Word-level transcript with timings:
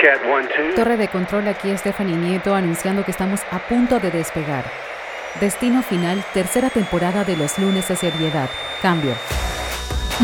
Cat 0.00 0.22
1-2. 0.22 0.76
Torre 0.76 0.96
de 0.96 1.08
control, 1.08 1.46
aquí 1.48 1.76
Stephanie 1.76 2.16
Nieto 2.16 2.54
anunciando 2.54 3.04
que 3.04 3.10
estamos 3.10 3.40
a 3.50 3.58
punto 3.58 4.00
de 4.00 4.10
despegar. 4.10 4.64
Destino 5.40 5.82
final, 5.82 6.24
tercera 6.32 6.70
temporada 6.70 7.22
de 7.22 7.36
los 7.36 7.58
lunes 7.58 7.86
de 7.88 7.96
seriedad. 7.96 8.48
Cambio. 8.80 9.12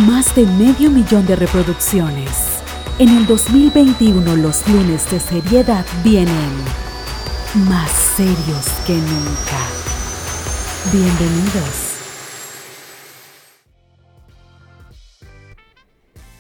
Más 0.06 0.34
de 0.34 0.46
medio 0.46 0.90
millón 0.90 1.26
de 1.26 1.36
reproducciones. 1.36 2.62
En 2.98 3.10
el 3.10 3.26
2021 3.26 4.36
los 4.36 4.66
lunes 4.66 5.10
de 5.10 5.20
seriedad 5.20 5.84
vienen 6.02 6.52
más 7.68 7.90
serios 7.90 8.66
que 8.86 8.94
nunca. 8.94 9.60
Bienvenidos. 10.90 11.95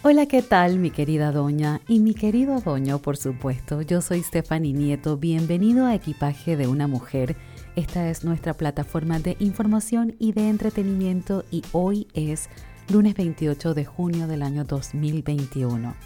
Hola, 0.08 0.26
¿qué 0.26 0.40
tal 0.40 0.78
mi 0.78 0.92
querida 0.92 1.32
doña 1.32 1.80
y 1.88 1.98
mi 1.98 2.14
querido 2.14 2.60
doño, 2.60 3.00
por 3.00 3.16
supuesto? 3.16 3.82
Yo 3.82 4.00
soy 4.00 4.22
Stephanie 4.22 4.72
Nieto, 4.72 5.16
bienvenido 5.16 5.84
a 5.84 5.96
Equipaje 5.96 6.56
de 6.56 6.68
una 6.68 6.86
Mujer. 6.86 7.34
Esta 7.74 8.08
es 8.08 8.22
nuestra 8.22 8.54
plataforma 8.54 9.18
de 9.18 9.36
información 9.40 10.14
y 10.20 10.30
de 10.30 10.48
entretenimiento 10.48 11.44
y 11.50 11.64
hoy 11.72 12.06
es 12.14 12.48
lunes 12.88 13.16
28 13.16 13.74
de 13.74 13.84
junio 13.84 14.28
del 14.28 14.44
año 14.44 14.62
2021. 14.62 15.96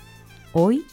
Hoy, 0.55 0.87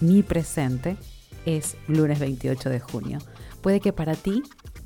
mi 0.00 0.22
presente 0.22 0.96
es 1.44 1.76
lunes 1.88 2.18
28 2.20 2.70
de 2.70 2.80
junio. 2.80 3.18
Puede 3.60 3.80
que 3.80 3.92
para 3.92 4.14
ti 4.14 4.42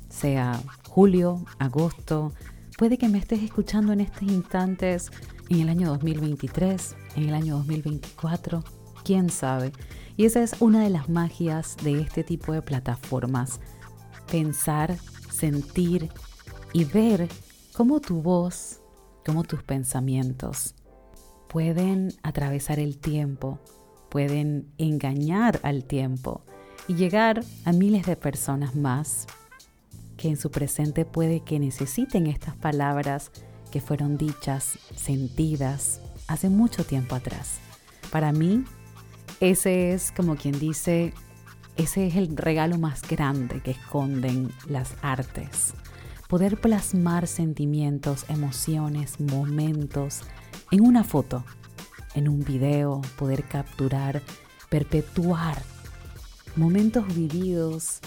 sea 0.09 0.61
julio, 0.89 1.45
agosto, 1.57 2.33
puede 2.77 2.97
que 2.97 3.07
me 3.07 3.17
estés 3.17 3.41
escuchando 3.41 3.93
en 3.93 4.01
estos 4.01 4.23
instantes 4.23 5.09
en 5.51 5.59
el 5.59 5.69
año 5.69 5.89
2023, 5.89 6.95
en 7.17 7.23
el 7.23 7.33
año 7.33 7.57
2024, 7.57 8.63
quién 9.03 9.29
sabe. 9.29 9.73
Y 10.15 10.23
esa 10.23 10.41
es 10.41 10.55
una 10.61 10.81
de 10.81 10.89
las 10.89 11.09
magias 11.09 11.75
de 11.83 11.99
este 11.99 12.23
tipo 12.23 12.53
de 12.53 12.61
plataformas. 12.61 13.59
Pensar, 14.31 14.95
sentir 15.29 16.09
y 16.71 16.85
ver 16.85 17.27
cómo 17.73 17.99
tu 17.99 18.21
voz, 18.21 18.79
cómo 19.25 19.43
tus 19.43 19.61
pensamientos 19.61 20.73
pueden 21.49 22.13
atravesar 22.23 22.79
el 22.79 22.97
tiempo, 22.97 23.59
pueden 24.09 24.71
engañar 24.77 25.59
al 25.63 25.83
tiempo 25.83 26.43
y 26.87 26.95
llegar 26.95 27.43
a 27.65 27.73
miles 27.73 28.05
de 28.05 28.15
personas 28.15 28.73
más 28.73 29.27
que 30.15 30.29
en 30.29 30.37
su 30.37 30.49
presente 30.49 31.03
puede 31.03 31.41
que 31.41 31.59
necesiten 31.59 32.27
estas 32.27 32.55
palabras 32.55 33.31
que 33.71 33.81
fueron 33.81 34.17
dichas, 34.17 34.77
sentidas 34.95 36.01
hace 36.27 36.49
mucho 36.49 36.83
tiempo 36.83 37.15
atrás. 37.15 37.59
Para 38.11 38.31
mí, 38.31 38.63
ese 39.39 39.93
es 39.93 40.11
como 40.11 40.35
quien 40.35 40.59
dice, 40.59 41.13
ese 41.77 42.07
es 42.07 42.15
el 42.15 42.35
regalo 42.37 42.77
más 42.77 43.01
grande 43.01 43.61
que 43.61 43.71
esconden 43.71 44.51
las 44.67 44.93
artes. 45.01 45.73
Poder 46.27 46.59
plasmar 46.59 47.27
sentimientos, 47.27 48.25
emociones, 48.29 49.19
momentos 49.19 50.21
en 50.69 50.81
una 50.85 51.03
foto, 51.03 51.43
en 52.13 52.29
un 52.29 52.43
video, 52.43 53.01
poder 53.17 53.43
capturar, 53.43 54.21
perpetuar 54.69 55.61
momentos 56.55 57.07
vividos 57.13 57.99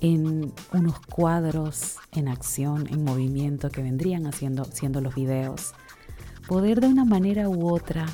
en 0.00 0.52
unos 0.72 1.00
cuadros 1.00 1.96
en 2.12 2.28
acción, 2.28 2.86
en 2.88 3.04
movimiento 3.04 3.70
que 3.70 3.82
vendrían 3.82 4.26
haciendo, 4.26 4.64
siendo 4.64 5.00
los 5.00 5.14
videos. 5.14 5.74
Poder 6.48 6.80
de 6.80 6.88
una 6.88 7.04
manera 7.04 7.48
u 7.48 7.72
otra 7.72 8.06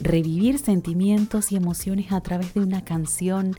revivir 0.00 0.58
sentimientos 0.58 1.52
y 1.52 1.56
emociones 1.56 2.12
a 2.12 2.20
través 2.20 2.54
de 2.54 2.60
una 2.60 2.84
canción 2.84 3.54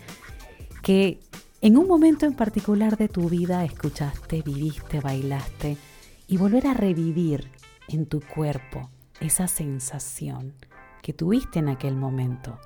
que 0.81 1.19
en 1.61 1.77
un 1.77 1.87
momento 1.87 2.25
en 2.25 2.33
particular 2.33 2.97
de 2.97 3.07
tu 3.07 3.29
vida 3.29 3.63
escuchaste, 3.63 4.41
viviste, 4.41 4.99
bailaste 4.99 5.77
y 6.27 6.37
volver 6.37 6.65
a 6.67 6.73
revivir 6.73 7.51
en 7.87 8.05
tu 8.07 8.21
cuerpo 8.21 8.89
esa 9.19 9.47
sensación 9.47 10.53
que 11.03 11.13
tuviste 11.13 11.59
en 11.59 11.69
aquel 11.69 11.95
momento. 11.95 12.59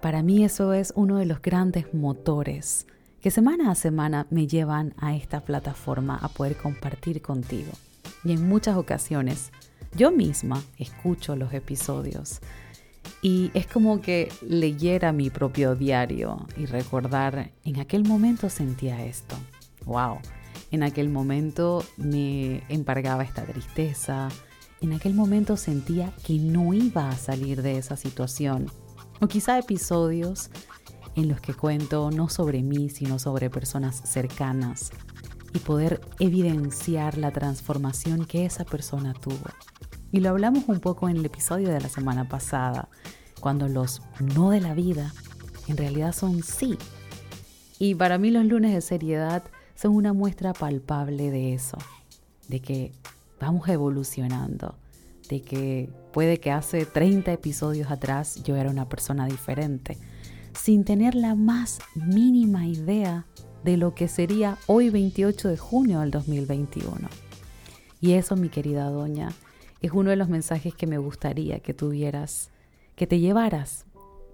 Para 0.00 0.22
mí 0.22 0.44
eso 0.44 0.72
es 0.72 0.92
uno 0.96 1.16
de 1.16 1.26
los 1.26 1.40
grandes 1.40 1.94
motores 1.94 2.86
que 3.24 3.30
semana 3.30 3.70
a 3.70 3.74
semana 3.74 4.26
me 4.28 4.46
llevan 4.46 4.92
a 4.98 5.16
esta 5.16 5.40
plataforma 5.40 6.18
a 6.20 6.28
poder 6.28 6.58
compartir 6.58 7.22
contigo. 7.22 7.72
Y 8.22 8.32
en 8.32 8.46
muchas 8.46 8.76
ocasiones 8.76 9.50
yo 9.96 10.12
misma 10.12 10.62
escucho 10.76 11.34
los 11.34 11.54
episodios 11.54 12.40
y 13.22 13.50
es 13.54 13.66
como 13.66 14.02
que 14.02 14.30
leyera 14.42 15.12
mi 15.12 15.30
propio 15.30 15.74
diario 15.74 16.46
y 16.58 16.66
recordar, 16.66 17.50
en 17.64 17.80
aquel 17.80 18.04
momento 18.04 18.50
sentía 18.50 19.02
esto, 19.06 19.36
wow, 19.86 20.18
en 20.70 20.82
aquel 20.82 21.08
momento 21.08 21.82
me 21.96 22.62
embargaba 22.68 23.24
esta 23.24 23.46
tristeza, 23.46 24.28
en 24.82 24.92
aquel 24.92 25.14
momento 25.14 25.56
sentía 25.56 26.12
que 26.26 26.34
no 26.34 26.74
iba 26.74 27.08
a 27.08 27.16
salir 27.16 27.62
de 27.62 27.78
esa 27.78 27.96
situación. 27.96 28.70
O 29.20 29.28
quizá 29.28 29.58
episodios 29.58 30.50
en 31.16 31.28
los 31.28 31.40
que 31.40 31.54
cuento 31.54 32.10
no 32.10 32.28
sobre 32.28 32.62
mí, 32.62 32.88
sino 32.90 33.18
sobre 33.18 33.50
personas 33.50 34.02
cercanas 34.04 34.90
y 35.52 35.60
poder 35.60 36.00
evidenciar 36.18 37.16
la 37.16 37.30
transformación 37.30 38.24
que 38.24 38.44
esa 38.44 38.64
persona 38.64 39.14
tuvo. 39.14 39.50
Y 40.10 40.20
lo 40.20 40.30
hablamos 40.30 40.64
un 40.68 40.80
poco 40.80 41.08
en 41.08 41.16
el 41.16 41.24
episodio 41.24 41.68
de 41.70 41.80
la 41.80 41.88
semana 41.88 42.28
pasada, 42.28 42.88
cuando 43.40 43.68
los 43.68 44.02
no 44.20 44.50
de 44.50 44.60
la 44.60 44.74
vida 44.74 45.12
en 45.68 45.76
realidad 45.76 46.12
son 46.12 46.42
sí. 46.42 46.76
Y 47.78 47.94
para 47.94 48.18
mí 48.18 48.30
los 48.30 48.44
lunes 48.44 48.72
de 48.72 48.80
seriedad 48.80 49.44
son 49.74 49.94
una 49.94 50.12
muestra 50.12 50.52
palpable 50.52 51.30
de 51.30 51.54
eso, 51.54 51.78
de 52.48 52.60
que 52.60 52.92
vamos 53.40 53.68
evolucionando, 53.68 54.76
de 55.28 55.42
que 55.42 55.90
puede 56.12 56.38
que 56.38 56.50
hace 56.50 56.86
30 56.86 57.32
episodios 57.32 57.90
atrás 57.90 58.42
yo 58.44 58.56
era 58.56 58.70
una 58.70 58.88
persona 58.88 59.26
diferente, 59.26 59.98
sin 60.54 60.84
tener 60.84 61.14
la 61.14 61.34
más 61.34 61.80
mínima 61.94 62.66
idea 62.66 63.26
de 63.64 63.76
lo 63.76 63.94
que 63.94 64.08
sería 64.08 64.58
hoy 64.66 64.90
28 64.90 65.48
de 65.48 65.56
junio 65.56 66.00
del 66.00 66.10
2021. 66.10 67.08
Y 68.00 68.12
eso, 68.12 68.36
mi 68.36 68.48
querida 68.48 68.90
doña, 68.90 69.30
es 69.80 69.92
uno 69.92 70.10
de 70.10 70.16
los 70.16 70.28
mensajes 70.28 70.74
que 70.74 70.86
me 70.86 70.98
gustaría 70.98 71.60
que 71.60 71.74
tuvieras, 71.74 72.50
que 72.96 73.06
te 73.06 73.18
llevaras 73.18 73.86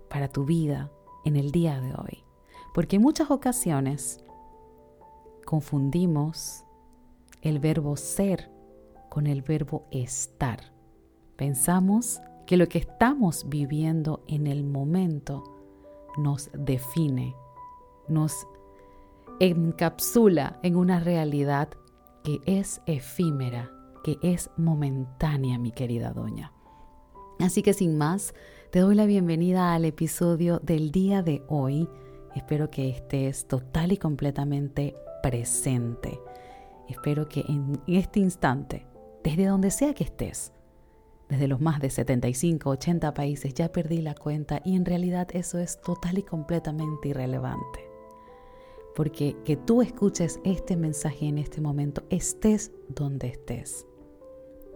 para 0.08 0.28
tu 0.28 0.44
vida 0.44 0.90
en 1.24 1.36
el 1.36 1.52
día 1.52 1.80
de 1.80 1.92
hoy. 1.94 2.24
Porque 2.74 2.96
en 2.96 3.02
muchas 3.02 3.30
ocasiones 3.30 4.22
confundimos 5.44 6.64
el 7.42 7.58
verbo 7.58 7.96
ser 7.96 8.50
con 9.08 9.26
el 9.26 9.42
verbo 9.42 9.86
estar. 9.90 10.72
Pensamos 11.36 12.20
que 12.46 12.56
lo 12.56 12.68
que 12.68 12.78
estamos 12.78 13.48
viviendo 13.48 14.24
en 14.26 14.46
el 14.46 14.64
momento 14.64 15.59
nos 16.16 16.50
define, 16.52 17.36
nos 18.08 18.46
encapsula 19.40 20.58
en 20.62 20.76
una 20.76 21.00
realidad 21.00 21.70
que 22.24 22.40
es 22.46 22.82
efímera, 22.86 23.70
que 24.04 24.18
es 24.22 24.50
momentánea, 24.56 25.58
mi 25.58 25.72
querida 25.72 26.12
doña. 26.12 26.52
Así 27.38 27.62
que 27.62 27.72
sin 27.72 27.96
más, 27.96 28.34
te 28.70 28.80
doy 28.80 28.94
la 28.94 29.06
bienvenida 29.06 29.74
al 29.74 29.84
episodio 29.84 30.60
del 30.60 30.92
día 30.92 31.22
de 31.22 31.42
hoy. 31.48 31.88
Espero 32.34 32.70
que 32.70 32.90
estés 32.90 33.48
total 33.48 33.92
y 33.92 33.96
completamente 33.96 34.94
presente. 35.22 36.20
Espero 36.88 37.28
que 37.28 37.40
en 37.48 37.80
este 37.86 38.20
instante, 38.20 38.86
desde 39.24 39.46
donde 39.46 39.70
sea 39.70 39.94
que 39.94 40.04
estés, 40.04 40.52
desde 41.30 41.46
los 41.46 41.60
más 41.60 41.80
de 41.80 41.90
75, 41.90 42.68
80 42.70 43.14
países, 43.14 43.54
ya 43.54 43.70
perdí 43.70 44.02
la 44.02 44.14
cuenta 44.14 44.60
y 44.64 44.74
en 44.74 44.84
realidad 44.84 45.28
eso 45.32 45.58
es 45.58 45.80
total 45.80 46.18
y 46.18 46.22
completamente 46.22 47.08
irrelevante. 47.08 47.88
Porque 48.96 49.36
que 49.44 49.56
tú 49.56 49.80
escuches 49.80 50.40
este 50.44 50.76
mensaje 50.76 51.26
en 51.28 51.38
este 51.38 51.60
momento, 51.60 52.02
estés 52.10 52.72
donde 52.88 53.28
estés. 53.28 53.86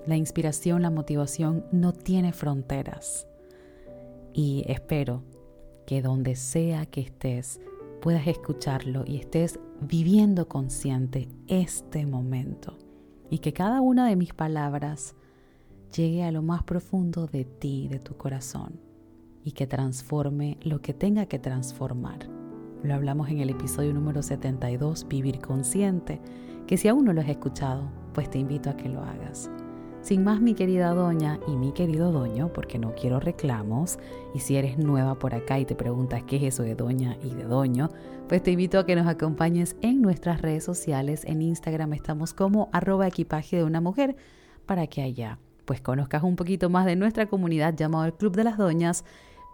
La 0.06 0.16
inspiración, 0.16 0.82
la 0.82 0.90
motivación 0.90 1.66
no 1.72 1.92
tiene 1.92 2.32
fronteras. 2.32 3.26
Y 4.32 4.64
espero 4.68 5.24
que 5.86 6.02
donde 6.02 6.36
sea 6.36 6.86
que 6.86 7.00
estés, 7.00 7.60
puedas 8.00 8.26
escucharlo 8.28 9.04
y 9.06 9.16
estés 9.16 9.58
viviendo 9.80 10.46
consciente 10.46 11.28
este 11.48 12.06
momento. 12.06 12.78
Y 13.28 13.38
que 13.38 13.52
cada 13.52 13.80
una 13.80 14.06
de 14.06 14.14
mis 14.14 14.32
palabras 14.34 15.16
llegue 15.94 16.24
a 16.24 16.32
lo 16.32 16.42
más 16.42 16.62
profundo 16.62 17.26
de 17.26 17.44
ti, 17.44 17.88
de 17.88 17.98
tu 17.98 18.16
corazón, 18.16 18.80
y 19.44 19.52
que 19.52 19.66
transforme 19.66 20.58
lo 20.62 20.80
que 20.80 20.92
tenga 20.92 21.26
que 21.26 21.38
transformar. 21.38 22.28
Lo 22.82 22.94
hablamos 22.94 23.28
en 23.30 23.38
el 23.40 23.50
episodio 23.50 23.94
número 23.94 24.22
72, 24.22 25.06
Vivir 25.08 25.40
Consciente, 25.40 26.20
que 26.66 26.76
si 26.76 26.88
aún 26.88 27.04
no 27.04 27.12
lo 27.12 27.20
has 27.20 27.28
escuchado, 27.28 27.90
pues 28.12 28.28
te 28.28 28.38
invito 28.38 28.70
a 28.70 28.76
que 28.76 28.88
lo 28.88 29.02
hagas. 29.02 29.50
Sin 30.00 30.22
más, 30.22 30.40
mi 30.40 30.54
querida 30.54 30.92
doña 30.92 31.40
y 31.48 31.56
mi 31.56 31.72
querido 31.72 32.12
doño, 32.12 32.52
porque 32.52 32.78
no 32.78 32.94
quiero 32.94 33.20
reclamos, 33.20 33.98
y 34.34 34.40
si 34.40 34.56
eres 34.56 34.78
nueva 34.78 35.18
por 35.18 35.34
acá 35.34 35.58
y 35.58 35.64
te 35.64 35.74
preguntas 35.74 36.24
qué 36.24 36.36
es 36.36 36.42
eso 36.42 36.62
de 36.62 36.74
doña 36.74 37.16
y 37.22 37.30
de 37.30 37.44
doño, 37.44 37.88
pues 38.28 38.42
te 38.42 38.50
invito 38.50 38.78
a 38.78 38.84
que 38.84 38.96
nos 38.96 39.06
acompañes 39.06 39.76
en 39.80 40.02
nuestras 40.02 40.42
redes 40.42 40.64
sociales. 40.64 41.24
En 41.24 41.40
Instagram 41.40 41.94
estamos 41.94 42.34
como 42.34 42.68
arroba 42.72 43.06
equipaje 43.06 43.56
de 43.56 43.64
una 43.64 43.80
mujer, 43.80 44.16
para 44.66 44.86
que 44.86 45.02
allá 45.02 45.38
pues 45.64 45.80
conozcas 45.80 46.22
un 46.22 46.36
poquito 46.36 46.70
más 46.70 46.86
de 46.86 46.96
nuestra 46.96 47.26
comunidad 47.26 47.74
llamado 47.74 48.04
el 48.04 48.14
Club 48.14 48.36
de 48.36 48.44
las 48.44 48.58
Doñas. 48.58 49.04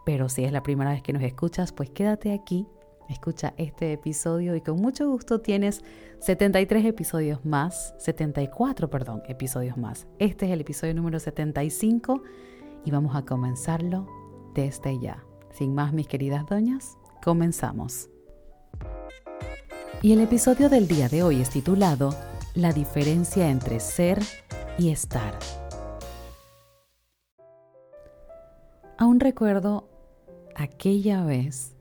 Pero 0.05 0.29
si 0.29 0.45
es 0.45 0.53
la 0.53 0.62
primera 0.62 0.91
vez 0.91 1.03
que 1.03 1.12
nos 1.12 1.23
escuchas, 1.23 1.73
pues 1.73 1.91
quédate 1.91 2.33
aquí 2.33 2.67
escucha 3.12 3.55
este 3.57 3.93
episodio 3.93 4.55
y 4.55 4.61
con 4.61 4.81
mucho 4.81 5.09
gusto 5.11 5.41
tienes 5.41 5.83
73 6.21 6.85
episodios 6.85 7.45
más, 7.45 7.95
74, 7.99 8.89
perdón, 8.91 9.23
episodios 9.29 9.77
más. 9.77 10.07
Este 10.19 10.47
es 10.47 10.53
el 10.53 10.61
episodio 10.61 10.95
número 10.95 11.19
75 11.19 12.23
y 12.85 12.91
vamos 12.91 13.17
a 13.17 13.25
comenzarlo 13.25 14.07
desde 14.55 14.99
ya. 14.99 15.25
Sin 15.53 15.75
más, 15.75 15.93
mis 15.93 16.07
queridas 16.07 16.47
doñas, 16.47 16.97
comenzamos. 17.23 18.09
Y 20.03 20.12
el 20.12 20.21
episodio 20.21 20.69
del 20.69 20.87
día 20.89 21.09
de 21.09 21.23
hoy 21.23 21.41
es 21.41 21.51
titulado 21.51 22.15
La 22.55 22.73
diferencia 22.73 23.51
entre 23.51 23.81
ser 23.81 24.21
y 24.79 24.91
estar. 24.91 25.37
Aún 29.00 29.19
recuerdo 29.19 29.88
aquella 30.55 31.25
vez 31.25 31.75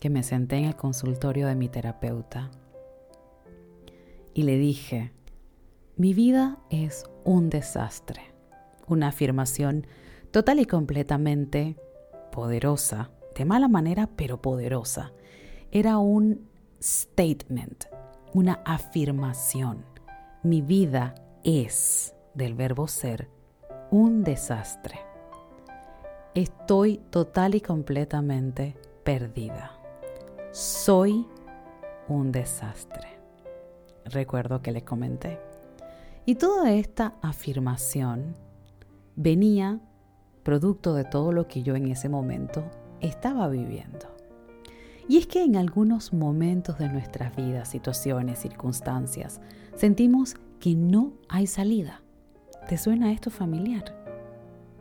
que 0.00 0.08
me 0.08 0.22
senté 0.22 0.56
en 0.56 0.64
el 0.64 0.74
consultorio 0.74 1.46
de 1.46 1.54
mi 1.54 1.68
terapeuta 1.68 2.50
y 4.32 4.44
le 4.44 4.56
dije, 4.56 5.12
mi 5.98 6.14
vida 6.14 6.56
es 6.70 7.04
un 7.24 7.50
desastre, 7.50 8.22
una 8.86 9.08
afirmación 9.08 9.86
total 10.30 10.60
y 10.60 10.64
completamente 10.64 11.76
poderosa, 12.32 13.10
de 13.36 13.44
mala 13.44 13.68
manera, 13.68 14.08
pero 14.16 14.40
poderosa. 14.40 15.12
Era 15.70 15.98
un 15.98 16.48
statement, 16.82 17.84
una 18.32 18.62
afirmación. 18.64 19.84
Mi 20.42 20.62
vida 20.62 21.14
es, 21.44 22.14
del 22.32 22.54
verbo 22.54 22.88
ser, 22.88 23.28
un 23.90 24.24
desastre. 24.24 25.09
Estoy 26.34 26.98
total 27.10 27.54
y 27.54 27.60
completamente 27.60 28.76
perdida 29.04 29.80
soy 30.52 31.26
un 32.08 32.32
desastre. 32.32 33.08
Recuerdo 34.04 34.62
que 34.62 34.72
le 34.72 34.82
comenté. 34.82 35.38
Y 36.26 36.34
toda 36.34 36.72
esta 36.72 37.14
afirmación 37.22 38.34
venía 39.14 39.80
producto 40.42 40.94
de 40.94 41.04
todo 41.04 41.32
lo 41.32 41.46
que 41.46 41.62
yo 41.62 41.76
en 41.76 41.86
ese 41.88 42.08
momento 42.08 42.64
estaba 43.00 43.48
viviendo. 43.48 44.08
Y 45.08 45.18
es 45.18 45.26
que 45.26 45.42
en 45.42 45.56
algunos 45.56 46.12
momentos 46.12 46.78
de 46.78 46.88
nuestras 46.88 47.34
vidas, 47.34 47.68
situaciones, 47.68 48.38
circunstancias, 48.38 49.40
sentimos 49.76 50.34
que 50.58 50.74
no 50.74 51.12
hay 51.28 51.46
salida. 51.46 52.02
¿Te 52.68 52.76
suena 52.76 53.12
esto 53.12 53.30
familiar? 53.30 53.99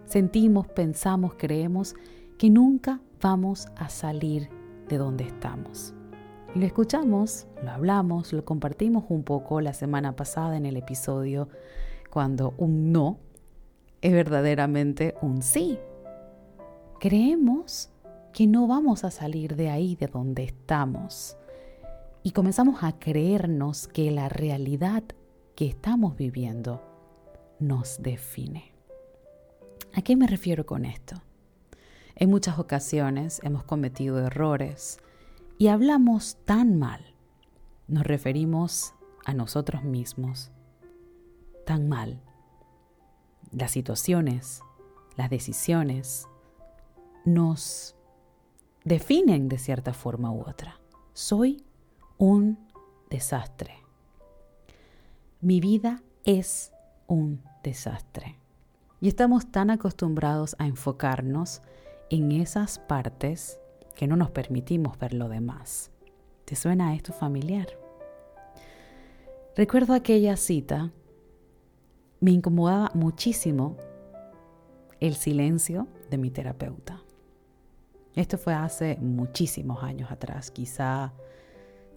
Sentimos, 0.10 0.68
pensamos, 0.68 1.36
creemos 1.38 1.94
que 2.40 2.50
nunca 2.50 3.00
vamos 3.22 3.68
a 3.76 3.90
salir 3.90 4.50
de 4.88 4.98
donde 4.98 5.24
estamos. 5.24 5.94
lo 6.56 6.66
escuchamos, 6.66 7.46
lo 7.64 7.70
hablamos, 7.70 8.34
lo 8.34 8.44
compartimos 8.44 9.04
un 9.10 9.22
poco 9.22 9.62
la 9.62 9.74
semana 9.74 10.16
pasada 10.16 10.58
en 10.58 10.66
el 10.66 10.78
episodio 10.78 11.48
cuando 12.10 12.56
un 12.58 12.92
no 12.92 13.20
es 14.02 14.12
verdaderamente 14.12 15.14
un 15.22 15.44
sí. 15.44 15.78
Creemos 17.00 17.92
que 18.34 18.48
no 18.48 18.66
vamos 18.66 19.04
a 19.04 19.12
salir 19.12 19.56
de 19.56 19.70
ahí, 19.70 19.96
de 19.96 20.08
donde 20.08 20.44
estamos. 20.44 21.38
Y 22.24 22.32
comenzamos 22.32 22.84
a 22.84 22.98
creernos 22.98 23.88
que 23.88 24.10
la 24.10 24.28
realidad 24.28 25.04
que 25.56 25.68
estamos 25.68 26.18
viviendo 26.18 26.82
nos 27.60 28.02
define. 28.02 28.69
¿A 29.94 30.02
qué 30.02 30.16
me 30.16 30.28
refiero 30.28 30.66
con 30.66 30.86
esto? 30.86 31.16
En 32.16 32.30
muchas 32.30 32.60
ocasiones 32.60 33.40
hemos 33.44 33.64
cometido 33.64 34.20
errores 34.20 35.00
y 35.58 35.68
hablamos 35.68 36.38
tan 36.46 36.78
mal, 36.78 37.14
nos 37.88 38.06
referimos 38.06 38.94
a 39.26 39.34
nosotros 39.34 39.84
mismos 39.84 40.52
tan 41.66 41.88
mal. 41.90 42.22
Las 43.52 43.72
situaciones, 43.72 44.62
las 45.16 45.30
decisiones 45.30 46.28
nos 47.26 47.96
definen 48.84 49.50
de 49.50 49.58
cierta 49.58 49.94
forma 49.94 50.32
u 50.32 50.42
otra. 50.42 50.80
Soy 51.14 51.64
un 52.18 52.60
desastre. 53.10 53.76
Mi 55.42 55.60
vida 55.60 56.02
es 56.26 56.72
un 57.08 57.42
desastre. 57.64 58.39
Y 59.02 59.08
estamos 59.08 59.52
tan 59.52 59.70
acostumbrados 59.70 60.56
a 60.60 60.68
enfocarnos 60.68 61.62
en 62.10 62.32
esas 62.32 62.80
partes 62.80 63.60
que 63.96 64.08
no 64.08 64.16
nos 64.16 64.32
permitimos 64.32 64.98
ver 64.98 65.14
lo 65.14 65.30
demás. 65.30 65.92
¿Te 66.46 66.56
suena 66.56 66.96
esto 66.96 67.14
familiar? 67.14 67.68
Recuerdo 69.56 69.94
aquella 69.94 70.36
cita, 70.36 70.92
me 72.20 72.32
incomodaba 72.32 72.92
muchísimo 72.94 73.78
el 75.00 75.16
silencio 75.16 75.88
de 76.10 76.18
mi 76.18 76.30
terapeuta. 76.30 77.02
Esto 78.16 78.38
fue 78.38 78.54
hace 78.54 78.98
muchísimos 79.00 79.82
años 79.84 80.12
atrás, 80.12 80.52
quizá 80.52 81.14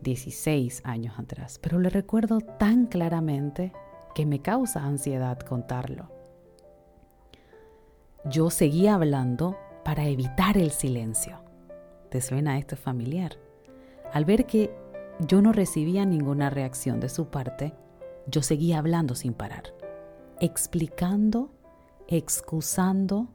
16 0.03 0.83
años 0.85 1.19
atrás, 1.19 1.59
pero 1.61 1.81
le 1.81 1.91
recuerdo 1.91 2.41
tan 2.41 2.87
claramente 2.87 3.73
que 4.15 4.27
me 4.27 4.41
causa 4.41 4.85
ansiedad 4.85 5.39
contarlo. 5.41 6.22
Yo 8.25 8.51
seguía 8.51 8.95
hablando 8.95 9.59
para 9.85 10.07
evitar 10.07 10.57
el 10.57 10.71
silencio. 10.71 11.41
¿Te 12.09 12.21
suena 12.21 12.57
esto 12.57 12.77
familiar? 12.77 13.37
Al 14.13 14.25
ver 14.25 14.47
que 14.47 14.73
yo 15.27 15.43
no 15.43 15.53
recibía 15.53 16.07
ninguna 16.07 16.49
reacción 16.49 17.01
de 17.01 17.09
su 17.09 17.27
parte, 17.27 17.75
yo 18.29 18.41
seguía 18.43 18.79
hablando 18.79 19.17
sin 19.17 19.35
parar, 19.35 19.75
explicando, 20.39 21.51
excusando 22.07 23.27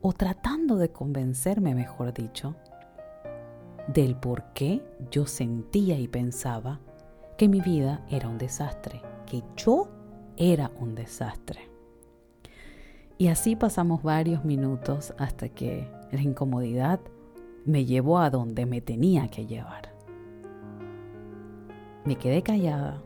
o 0.00 0.12
tratando 0.12 0.76
de 0.76 0.90
convencerme, 0.90 1.76
mejor 1.76 2.12
dicho, 2.12 2.56
del 3.86 4.16
por 4.16 4.52
qué 4.54 4.82
yo 5.08 5.26
sentía 5.26 6.00
y 6.00 6.08
pensaba 6.08 6.80
que 7.38 7.48
mi 7.48 7.60
vida 7.60 8.04
era 8.10 8.28
un 8.28 8.38
desastre, 8.38 9.02
que 9.24 9.44
yo 9.56 9.88
era 10.36 10.72
un 10.80 10.96
desastre. 10.96 11.71
Y 13.22 13.28
así 13.28 13.54
pasamos 13.54 14.02
varios 14.02 14.44
minutos 14.44 15.14
hasta 15.16 15.48
que 15.48 15.88
la 16.10 16.20
incomodidad 16.20 16.98
me 17.64 17.84
llevó 17.84 18.18
a 18.18 18.30
donde 18.30 18.66
me 18.66 18.80
tenía 18.80 19.28
que 19.28 19.46
llevar. 19.46 19.94
Me 22.04 22.16
quedé 22.16 22.42
callada 22.42 23.00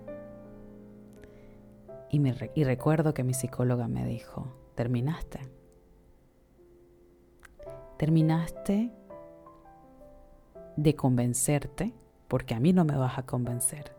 y, 2.08 2.18
me, 2.18 2.34
y 2.54 2.64
recuerdo 2.64 3.12
que 3.12 3.24
mi 3.24 3.34
psicóloga 3.34 3.88
me 3.88 4.06
dijo, 4.06 4.46
¿terminaste? 4.74 5.40
¿Terminaste 7.98 8.90
de 10.76 10.96
convencerte? 10.96 11.92
Porque 12.26 12.54
a 12.54 12.58
mí 12.58 12.72
no 12.72 12.86
me 12.86 12.96
vas 12.96 13.18
a 13.18 13.26
convencer. 13.26 13.94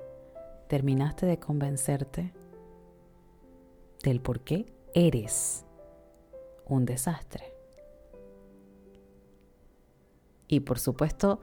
¿Terminaste 0.68 1.28
de 1.28 1.38
convencerte 1.38 2.34
del 4.02 4.20
por 4.20 4.40
qué 4.40 4.74
eres 4.96 5.67
un 6.68 6.86
desastre. 6.86 7.54
Y 10.48 10.62
por 10.62 10.80
supuesto, 10.80 11.42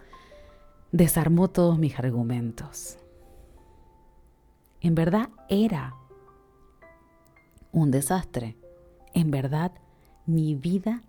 desarmó 0.92 1.48
todos 1.48 1.78
mis 1.78 1.98
argumentos. 1.98 2.98
En 4.80 4.94
verdad 4.94 5.28
era 5.48 5.94
un 7.72 7.90
desastre. 7.90 8.56
En 9.12 9.30
verdad, 9.30 9.72
mi 10.26 10.54
vida 10.54 11.02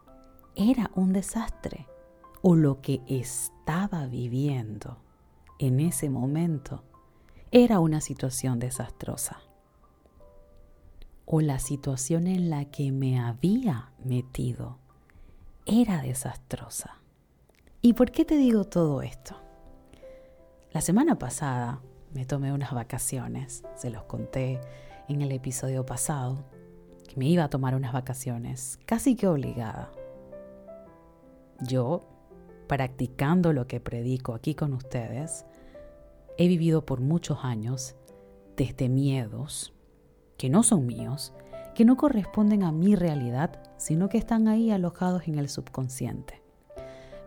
era 0.56 0.92
un 0.96 1.14
desastre. 1.14 1.88
O 2.42 2.56
lo 2.56 2.82
que 2.82 3.02
estaba 3.08 4.06
viviendo 4.08 4.98
en 5.60 5.80
ese 5.80 6.10
momento 6.10 6.84
era 7.52 7.80
una 7.80 8.02
situación 8.02 8.60
desastrosa 8.60 9.40
o 11.26 11.42
la 11.42 11.60
situación 11.60 12.28
en 12.28 12.50
la 12.50 12.66
que 12.66 12.92
me 12.92 13.20
había 13.20 13.92
metido 14.04 14.78
era 15.66 16.02
desastrosa. 16.02 17.02
¿Y 17.82 17.94
por 17.94 18.12
qué 18.12 18.26
te 18.26 18.38
digo 18.38 18.66
todo 18.66 19.02
esto? 19.02 19.36
La 20.72 20.82
semana 20.82 21.18
pasada 21.18 21.82
me 22.14 22.26
tomé 22.26 22.52
unas 22.54 22.74
vacaciones, 22.74 23.64
se 23.76 23.90
los 23.90 24.04
conté 24.04 24.60
en 25.08 25.22
el 25.22 25.32
episodio 25.32 25.86
pasado, 25.86 26.46
me 27.16 27.28
iba 27.28 27.44
a 27.44 27.50
tomar 27.50 27.76
unas 27.76 27.94
vacaciones, 27.94 28.80
casi 28.86 29.16
que 29.16 29.28
obligada. 29.28 29.92
Yo, 31.62 32.08
practicando 32.68 33.54
lo 33.54 33.68
que 33.68 33.80
predico 33.80 34.34
aquí 34.34 34.56
con 34.56 34.74
ustedes, 34.74 35.46
he 36.38 36.48
vivido 36.48 36.86
por 36.86 37.00
muchos 37.00 37.40
años 37.44 37.96
desde 38.58 38.90
miedos 38.90 39.75
que 40.38 40.50
no 40.50 40.64
son 40.64 40.86
míos, 40.86 41.34
que 41.74 41.86
no 41.86 41.98
corresponden 41.98 42.64
a 42.64 42.72
mi 42.72 42.96
realidad, 42.96 43.60
sino 43.78 44.10
que 44.10 44.18
están 44.18 44.48
ahí 44.48 44.72
alojados 44.72 45.28
en 45.28 45.38
el 45.38 45.50
subconsciente. 45.50 46.42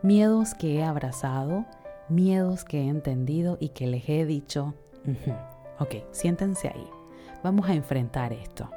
Miedos 0.01 0.53
que 0.53 0.77
he 0.77 0.83
abrazado, 0.83 1.65
miedos 2.09 2.65
que 2.65 2.81
he 2.81 2.87
entendido 2.87 3.57
y 3.59 3.69
que 3.69 3.87
les 3.87 4.09
he 4.09 4.25
dicho, 4.25 4.73
ok, 5.79 5.95
siéntense 6.11 6.67
ahí, 6.69 6.87
vamos 7.43 7.69
a 7.69 7.73
enfrentar 7.73 8.33
esto. 8.33 8.69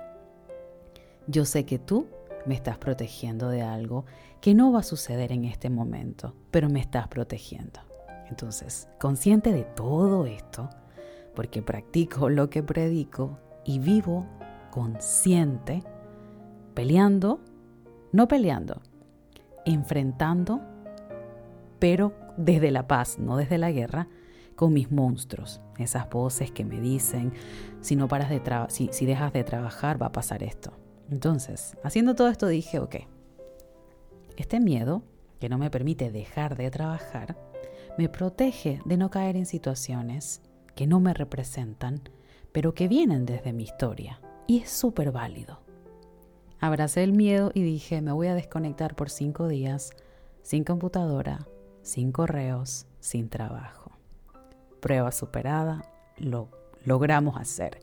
Yo 1.26 1.44
sé 1.44 1.64
que 1.64 1.78
tú 1.78 2.06
me 2.46 2.54
estás 2.54 2.78
protegiendo 2.78 3.48
de 3.48 3.62
algo 3.62 4.04
que 4.40 4.54
no 4.54 4.72
va 4.72 4.80
a 4.80 4.84
suceder 4.84 5.32
en 5.32 5.44
este 5.44 5.70
momento, 5.70 6.34
pero 6.50 6.68
me 6.68 6.80
estás 6.80 7.08
protegiendo. 7.08 7.80
Entonces, 8.28 8.88
consciente 8.98 9.52
de 9.52 9.62
todo 9.62 10.26
esto, 10.26 10.68
porque 11.34 11.62
practico 11.62 12.28
lo 12.28 12.50
que 12.50 12.62
predico 12.62 13.38
y 13.64 13.78
vivo 13.78 14.26
consciente, 14.70 15.82
peleando, 16.74 17.40
no 18.12 18.28
peleando, 18.28 18.80
enfrentando, 19.64 20.60
pero 21.78 22.14
desde 22.36 22.70
la 22.70 22.86
paz, 22.86 23.18
no 23.18 23.36
desde 23.36 23.58
la 23.58 23.70
guerra, 23.70 24.08
con 24.54 24.72
mis 24.72 24.90
monstruos, 24.90 25.60
esas 25.78 26.08
voces 26.08 26.50
que 26.50 26.64
me 26.64 26.80
dicen, 26.80 27.32
si 27.80 27.96
no 27.96 28.08
paras 28.08 28.30
de 28.30 28.40
si, 28.68 28.88
si 28.92 29.06
dejas 29.06 29.32
de 29.32 29.44
trabajar 29.44 30.00
va 30.00 30.06
a 30.06 30.12
pasar 30.12 30.42
esto. 30.42 30.72
Entonces, 31.10 31.76
haciendo 31.82 32.14
todo 32.14 32.28
esto 32.28 32.46
dije, 32.46 32.78
ok, 32.78 32.96
este 34.36 34.60
miedo 34.60 35.02
que 35.40 35.48
no 35.48 35.58
me 35.58 35.70
permite 35.70 36.10
dejar 36.10 36.56
de 36.56 36.70
trabajar, 36.70 37.36
me 37.98 38.08
protege 38.08 38.80
de 38.84 38.96
no 38.96 39.10
caer 39.10 39.36
en 39.36 39.46
situaciones 39.46 40.40
que 40.74 40.86
no 40.86 41.00
me 41.00 41.12
representan, 41.12 42.00
pero 42.52 42.74
que 42.74 42.88
vienen 42.88 43.26
desde 43.26 43.52
mi 43.52 43.64
historia. 43.64 44.20
Y 44.46 44.60
es 44.60 44.70
súper 44.70 45.12
válido. 45.12 45.60
Abracé 46.60 47.02
el 47.02 47.12
miedo 47.12 47.50
y 47.54 47.62
dije, 47.62 48.00
me 48.02 48.12
voy 48.12 48.28
a 48.28 48.34
desconectar 48.34 48.94
por 48.94 49.10
cinco 49.10 49.48
días, 49.48 49.90
sin 50.42 50.64
computadora, 50.64 51.46
sin 51.82 52.12
correos, 52.12 52.86
sin 53.00 53.28
trabajo. 53.28 53.90
Prueba 54.80 55.10
superada, 55.10 55.84
lo 56.18 56.48
logramos 56.84 57.36
hacer. 57.36 57.80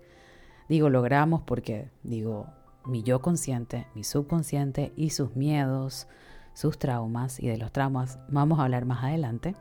Digo 0.70 0.90
logramos 0.90 1.42
porque, 1.42 1.90
digo, 2.04 2.48
mi 2.86 3.04
yo 3.04 3.22
consciente, 3.22 3.88
mi 3.96 4.04
subconsciente 4.04 4.94
y 4.96 5.10
sus 5.10 5.36
miedos, 5.36 6.08
sus 6.54 6.78
traumas, 6.78 7.40
y 7.40 7.48
de 7.48 7.58
los 7.58 7.72
traumas 7.72 8.20
vamos 8.30 8.60
a 8.60 8.64
hablar 8.64 8.86
más 8.86 9.04
adelante, 9.04 9.56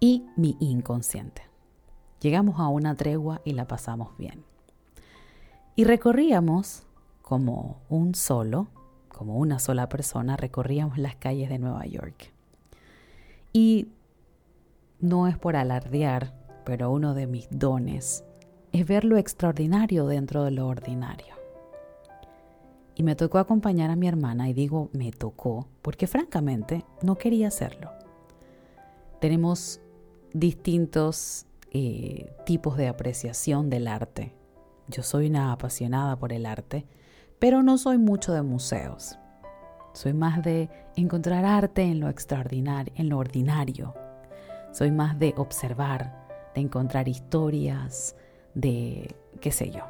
y 0.00 0.26
mi 0.36 0.56
inconsciente. 0.60 1.49
Llegamos 2.20 2.60
a 2.60 2.68
una 2.68 2.94
tregua 2.94 3.40
y 3.44 3.52
la 3.52 3.66
pasamos 3.66 4.16
bien. 4.18 4.44
Y 5.74 5.84
recorríamos 5.84 6.82
como 7.22 7.80
un 7.88 8.14
solo, 8.14 8.68
como 9.08 9.38
una 9.38 9.58
sola 9.58 9.88
persona, 9.88 10.36
recorríamos 10.36 10.98
las 10.98 11.16
calles 11.16 11.48
de 11.48 11.58
Nueva 11.58 11.86
York. 11.86 12.32
Y 13.52 13.88
no 15.00 15.28
es 15.28 15.38
por 15.38 15.56
alardear, 15.56 16.34
pero 16.64 16.90
uno 16.90 17.14
de 17.14 17.26
mis 17.26 17.48
dones 17.50 18.24
es 18.72 18.86
ver 18.86 19.04
lo 19.04 19.16
extraordinario 19.16 20.06
dentro 20.06 20.44
de 20.44 20.50
lo 20.50 20.66
ordinario. 20.66 21.34
Y 22.94 23.02
me 23.02 23.16
tocó 23.16 23.38
acompañar 23.38 23.90
a 23.90 23.96
mi 23.96 24.08
hermana 24.08 24.50
y 24.50 24.52
digo 24.52 24.90
me 24.92 25.10
tocó 25.10 25.66
porque 25.80 26.06
francamente 26.06 26.84
no 27.02 27.16
quería 27.16 27.48
hacerlo. 27.48 27.90
Tenemos 29.20 29.80
distintos 30.34 31.46
eh, 31.70 32.32
tipos 32.46 32.76
de 32.76 32.88
apreciación 32.88 33.70
del 33.70 33.86
arte. 33.86 34.34
Yo 34.88 35.02
soy 35.02 35.28
una 35.28 35.52
apasionada 35.52 36.16
por 36.16 36.32
el 36.32 36.46
arte, 36.46 36.86
pero 37.38 37.62
no 37.62 37.78
soy 37.78 37.98
mucho 37.98 38.32
de 38.32 38.42
museos. 38.42 39.18
Soy 39.92 40.12
más 40.12 40.42
de 40.42 40.68
encontrar 40.96 41.44
arte 41.44 41.82
en 41.82 42.00
lo 42.00 42.08
extraordinario, 42.08 42.92
en 42.96 43.08
lo 43.08 43.18
ordinario. 43.18 43.94
Soy 44.72 44.90
más 44.90 45.18
de 45.18 45.34
observar, 45.36 46.28
de 46.54 46.60
encontrar 46.60 47.08
historias, 47.08 48.16
de 48.54 49.14
qué 49.40 49.50
sé 49.50 49.70
yo. 49.70 49.82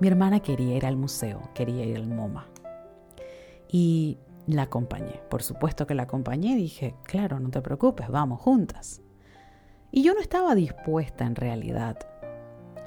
Mi 0.00 0.08
hermana 0.08 0.40
quería 0.40 0.76
ir 0.76 0.86
al 0.86 0.96
museo, 0.96 1.50
quería 1.54 1.84
ir 1.84 1.96
al 1.96 2.06
MoMA. 2.06 2.46
Y 3.70 4.18
la 4.46 4.62
acompañé. 4.62 5.20
Por 5.28 5.42
supuesto 5.42 5.86
que 5.86 5.94
la 5.94 6.04
acompañé. 6.04 6.56
Dije, 6.56 6.94
claro, 7.02 7.38
no 7.38 7.50
te 7.50 7.60
preocupes, 7.60 8.08
vamos 8.08 8.40
juntas. 8.40 9.02
Y 9.90 10.02
yo 10.02 10.14
no 10.14 10.20
estaba 10.20 10.54
dispuesta 10.54 11.24
en 11.24 11.34
realidad 11.34 11.98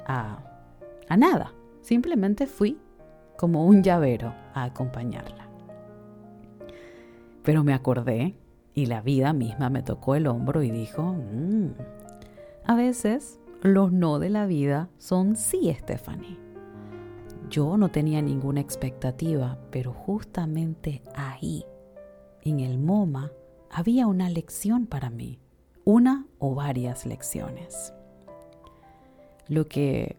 a, 0.06 0.38
a 1.08 1.16
nada. 1.16 1.52
Simplemente 1.80 2.46
fui 2.46 2.78
como 3.36 3.66
un 3.66 3.82
llavero 3.82 4.32
a 4.54 4.64
acompañarla. 4.64 5.48
Pero 7.42 7.64
me 7.64 7.74
acordé 7.74 8.36
y 8.74 8.86
la 8.86 9.02
vida 9.02 9.32
misma 9.32 9.68
me 9.68 9.82
tocó 9.82 10.14
el 10.14 10.26
hombro 10.26 10.62
y 10.62 10.70
dijo, 10.70 11.02
mm, 11.02 11.70
a 12.64 12.76
veces 12.76 13.40
los 13.62 13.92
no 13.92 14.18
de 14.18 14.30
la 14.30 14.46
vida 14.46 14.88
son 14.98 15.36
sí, 15.36 15.74
Stephanie. 15.76 16.38
Yo 17.50 17.76
no 17.76 17.90
tenía 17.90 18.22
ninguna 18.22 18.60
expectativa, 18.60 19.58
pero 19.70 19.92
justamente 19.92 21.02
ahí, 21.14 21.64
en 22.42 22.60
el 22.60 22.78
MoMA, 22.78 23.30
había 23.70 24.06
una 24.06 24.30
lección 24.30 24.86
para 24.86 25.10
mí 25.10 25.38
una 25.84 26.26
o 26.38 26.54
varias 26.54 27.06
lecciones. 27.06 27.92
Lo 29.48 29.66
que 29.66 30.16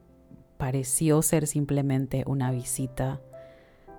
pareció 0.57 1.21
ser 1.21 1.47
simplemente 1.47 2.23
una 2.27 2.51
visita 2.51 3.21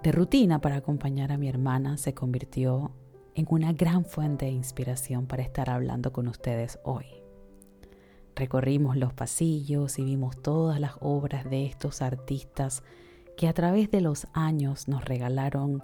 de 0.02 0.12
rutina 0.12 0.60
para 0.60 0.76
acompañar 0.76 1.32
a 1.32 1.38
mi 1.38 1.48
hermana 1.48 1.96
se 1.96 2.14
convirtió 2.14 2.92
en 3.34 3.46
una 3.48 3.72
gran 3.72 4.04
fuente 4.04 4.44
de 4.46 4.52
inspiración 4.52 5.26
para 5.26 5.42
estar 5.42 5.70
hablando 5.70 6.12
con 6.12 6.28
ustedes 6.28 6.78
hoy. 6.84 7.06
Recorrimos 8.36 8.96
los 8.96 9.12
pasillos 9.12 9.98
y 9.98 10.04
vimos 10.04 10.40
todas 10.42 10.80
las 10.80 10.92
obras 11.00 11.48
de 11.48 11.66
estos 11.66 12.02
artistas 12.02 12.82
que 13.36 13.48
a 13.48 13.52
través 13.52 13.90
de 13.90 14.00
los 14.00 14.26
años 14.32 14.88
nos 14.88 15.04
regalaron 15.04 15.82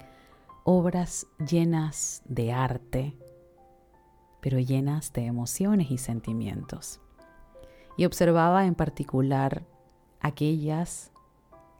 obras 0.64 1.26
llenas 1.38 2.22
de 2.26 2.52
arte, 2.52 3.16
pero 4.40 4.58
llenas 4.58 5.12
de 5.12 5.26
emociones 5.26 5.90
y 5.90 5.98
sentimientos. 5.98 7.00
Y 7.96 8.04
observaba 8.04 8.66
en 8.66 8.74
particular 8.74 9.66
aquellas 10.20 11.12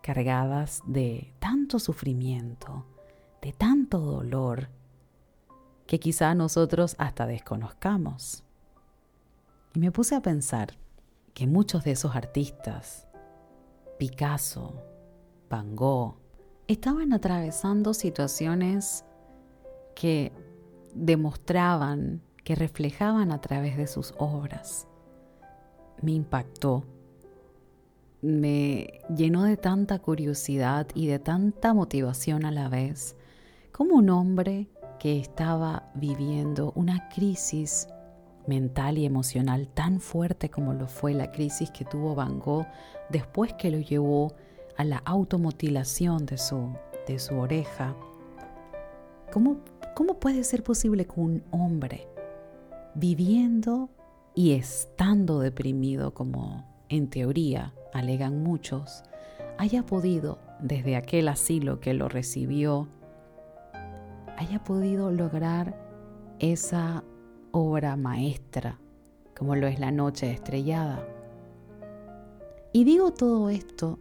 cargadas 0.02 0.82
de 0.86 1.34
tanto 1.38 1.78
sufrimiento, 1.78 2.86
de 3.42 3.52
tanto 3.52 3.98
dolor, 3.98 4.68
que 5.86 5.98
quizá 5.98 6.34
nosotros 6.34 6.94
hasta 6.98 7.26
desconozcamos. 7.26 8.44
Y 9.74 9.80
me 9.80 9.90
puse 9.90 10.14
a 10.14 10.22
pensar 10.22 10.76
que 11.34 11.46
muchos 11.46 11.84
de 11.84 11.92
esos 11.92 12.14
artistas, 12.14 13.06
Picasso, 13.98 14.82
Van 15.48 15.74
Gogh, 15.74 16.16
estaban 16.68 17.12
atravesando 17.12 17.94
situaciones 17.94 19.04
que 19.94 20.32
demostraban 20.94 22.22
que 22.44 22.54
reflejaban 22.54 23.32
a 23.32 23.40
través 23.40 23.76
de 23.76 23.86
sus 23.86 24.14
obras. 24.18 24.86
Me 26.02 26.12
impactó, 26.12 26.84
me 28.22 29.00
llenó 29.14 29.44
de 29.44 29.56
tanta 29.56 29.98
curiosidad 29.98 30.86
y 30.94 31.06
de 31.06 31.18
tanta 31.18 31.74
motivación 31.74 32.44
a 32.44 32.50
la 32.50 32.68
vez, 32.68 33.16
como 33.72 33.96
un 33.96 34.10
hombre 34.10 34.68
que 34.98 35.18
estaba 35.18 35.90
viviendo 35.94 36.72
una 36.74 37.08
crisis 37.08 37.88
mental 38.46 38.98
y 38.98 39.06
emocional 39.06 39.68
tan 39.68 40.00
fuerte 40.00 40.50
como 40.50 40.74
lo 40.74 40.88
fue 40.88 41.14
la 41.14 41.30
crisis 41.30 41.70
que 41.70 41.84
tuvo 41.84 42.14
Van 42.14 42.38
Gogh 42.38 42.66
después 43.08 43.54
que 43.54 43.70
lo 43.70 43.78
llevó 43.78 44.34
a 44.76 44.84
la 44.84 44.98
automutilación 44.98 46.26
de 46.26 46.36
su, 46.36 46.74
de 47.06 47.18
su 47.18 47.36
oreja. 47.36 47.94
¿Cómo, 49.32 49.58
¿Cómo 49.94 50.18
puede 50.18 50.44
ser 50.44 50.62
posible 50.62 51.06
que 51.06 51.20
un 51.20 51.42
hombre 51.50 52.09
viviendo 52.94 53.90
y 54.34 54.52
estando 54.52 55.40
deprimido, 55.40 56.14
como 56.14 56.64
en 56.88 57.08
teoría 57.08 57.74
alegan 57.92 58.42
muchos, 58.42 59.02
haya 59.58 59.84
podido, 59.84 60.38
desde 60.60 60.96
aquel 60.96 61.28
asilo 61.28 61.80
que 61.80 61.94
lo 61.94 62.08
recibió, 62.08 62.88
haya 64.36 64.62
podido 64.62 65.10
lograr 65.10 65.76
esa 66.38 67.04
obra 67.52 67.96
maestra, 67.96 68.78
como 69.36 69.56
lo 69.56 69.66
es 69.66 69.78
la 69.78 69.90
noche 69.90 70.30
estrellada. 70.30 71.06
Y 72.72 72.84
digo 72.84 73.12
todo 73.12 73.50
esto 73.50 73.98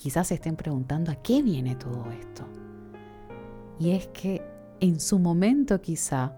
quizás 0.00 0.28
se 0.28 0.34
estén 0.34 0.56
preguntando 0.56 1.12
a 1.12 1.16
qué 1.16 1.42
viene 1.42 1.76
todo 1.76 2.10
esto. 2.10 2.44
Y 3.78 3.90
es 3.90 4.08
que 4.08 4.42
en 4.80 4.98
su 4.98 5.18
momento 5.18 5.82
quizá 5.82 6.34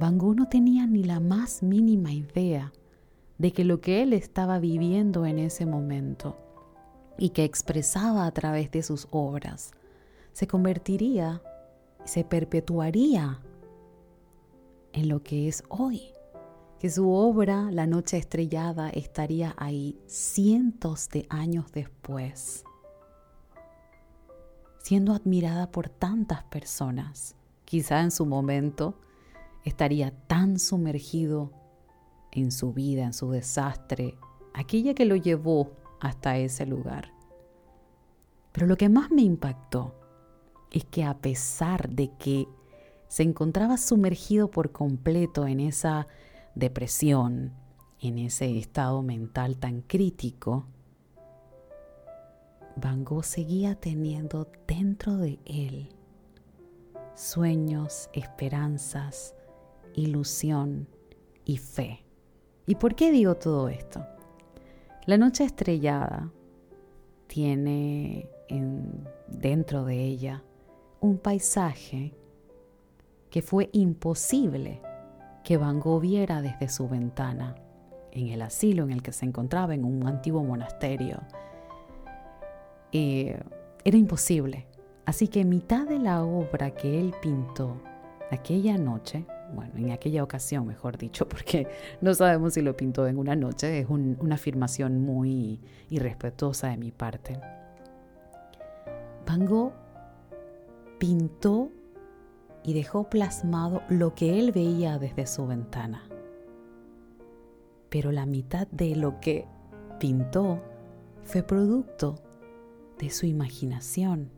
Van 0.00 0.16
Gogh 0.16 0.34
no 0.34 0.48
tenía 0.48 0.86
ni 0.86 1.04
la 1.04 1.20
más 1.20 1.62
mínima 1.62 2.10
idea 2.10 2.72
de 3.36 3.52
que 3.52 3.64
lo 3.64 3.82
que 3.82 4.02
él 4.02 4.14
estaba 4.14 4.58
viviendo 4.58 5.26
en 5.26 5.38
ese 5.38 5.66
momento 5.66 6.38
y 7.18 7.28
que 7.28 7.44
expresaba 7.44 8.24
a 8.24 8.30
través 8.30 8.70
de 8.70 8.82
sus 8.82 9.08
obras 9.10 9.72
se 10.32 10.46
convertiría 10.46 11.42
y 12.02 12.08
se 12.08 12.24
perpetuaría 12.24 13.42
en 14.94 15.10
lo 15.10 15.22
que 15.22 15.48
es 15.48 15.64
hoy, 15.68 16.14
que 16.78 16.88
su 16.88 17.10
obra 17.10 17.70
La 17.70 17.86
Noche 17.86 18.16
Estrellada 18.16 18.88
estaría 18.88 19.54
ahí 19.58 19.98
cientos 20.06 21.10
de 21.10 21.26
años 21.28 21.72
después, 21.72 22.64
siendo 24.78 25.12
admirada 25.12 25.70
por 25.70 25.90
tantas 25.90 26.42
personas. 26.44 27.36
Quizá 27.66 28.00
en 28.00 28.10
su 28.10 28.24
momento 28.24 28.94
estaría 29.64 30.10
tan 30.26 30.58
sumergido 30.58 31.52
en 32.32 32.52
su 32.52 32.72
vida, 32.72 33.04
en 33.04 33.12
su 33.12 33.30
desastre, 33.30 34.16
aquella 34.54 34.94
que 34.94 35.04
lo 35.04 35.16
llevó 35.16 35.72
hasta 36.00 36.38
ese 36.38 36.66
lugar. 36.66 37.12
Pero 38.52 38.66
lo 38.66 38.76
que 38.76 38.88
más 38.88 39.10
me 39.10 39.22
impactó 39.22 39.94
es 40.70 40.84
que 40.84 41.04
a 41.04 41.18
pesar 41.18 41.90
de 41.90 42.12
que 42.16 42.48
se 43.08 43.22
encontraba 43.22 43.76
sumergido 43.76 44.50
por 44.50 44.72
completo 44.72 45.46
en 45.46 45.60
esa 45.60 46.06
depresión, 46.54 47.52
en 48.00 48.18
ese 48.18 48.56
estado 48.58 49.02
mental 49.02 49.58
tan 49.58 49.82
crítico, 49.82 50.66
Van 52.76 53.04
Gogh 53.04 53.24
seguía 53.24 53.74
teniendo 53.74 54.50
dentro 54.66 55.16
de 55.16 55.38
él 55.44 55.94
sueños, 57.20 58.08
esperanzas, 58.14 59.34
ilusión 59.94 60.86
y 61.44 61.58
fe. 61.58 62.04
¿Y 62.66 62.76
por 62.76 62.94
qué 62.94 63.10
digo 63.10 63.34
todo 63.34 63.68
esto? 63.68 64.04
La 65.06 65.18
noche 65.18 65.44
estrellada 65.44 66.30
tiene 67.26 68.28
dentro 69.28 69.84
de 69.84 70.04
ella 70.04 70.42
un 71.00 71.18
paisaje 71.18 72.14
que 73.30 73.42
fue 73.42 73.70
imposible 73.72 74.82
que 75.44 75.56
Van 75.56 75.80
Gogh 75.80 76.00
viera 76.00 76.42
desde 76.42 76.68
su 76.68 76.88
ventana 76.88 77.54
en 78.12 78.28
el 78.28 78.42
asilo 78.42 78.84
en 78.84 78.90
el 78.90 79.02
que 79.02 79.12
se 79.12 79.24
encontraba 79.24 79.74
en 79.74 79.84
un 79.84 80.06
antiguo 80.06 80.42
monasterio. 80.42 81.20
Eh, 82.92 83.40
era 83.84 83.96
imposible. 83.96 84.66
Así 85.06 85.28
que 85.28 85.44
mitad 85.44 85.86
de 85.86 85.98
la 85.98 86.22
obra 86.22 86.72
que 86.72 87.00
él 87.00 87.14
pintó 87.22 87.80
aquella 88.30 88.76
noche 88.76 89.24
bueno, 89.54 89.72
en 89.76 89.90
aquella 89.90 90.22
ocasión, 90.22 90.66
mejor 90.66 90.98
dicho, 90.98 91.28
porque 91.28 91.68
no 92.00 92.14
sabemos 92.14 92.54
si 92.54 92.62
lo 92.62 92.76
pintó 92.76 93.06
en 93.06 93.18
una 93.18 93.36
noche, 93.36 93.80
es 93.80 93.86
una 93.88 94.34
afirmación 94.34 95.02
muy 95.02 95.60
irrespetuosa 95.88 96.68
de 96.68 96.76
mi 96.76 96.90
parte. 96.90 97.40
Van 99.26 99.46
Gogh 99.46 99.72
pintó 100.98 101.70
y 102.62 102.74
dejó 102.74 103.04
plasmado 103.08 103.82
lo 103.88 104.14
que 104.14 104.38
él 104.38 104.52
veía 104.52 104.98
desde 104.98 105.26
su 105.26 105.46
ventana. 105.46 106.02
Pero 107.88 108.12
la 108.12 108.26
mitad 108.26 108.66
de 108.68 108.94
lo 108.96 109.20
que 109.20 109.46
pintó 109.98 110.60
fue 111.24 111.42
producto 111.42 112.16
de 112.98 113.10
su 113.10 113.26
imaginación, 113.26 114.30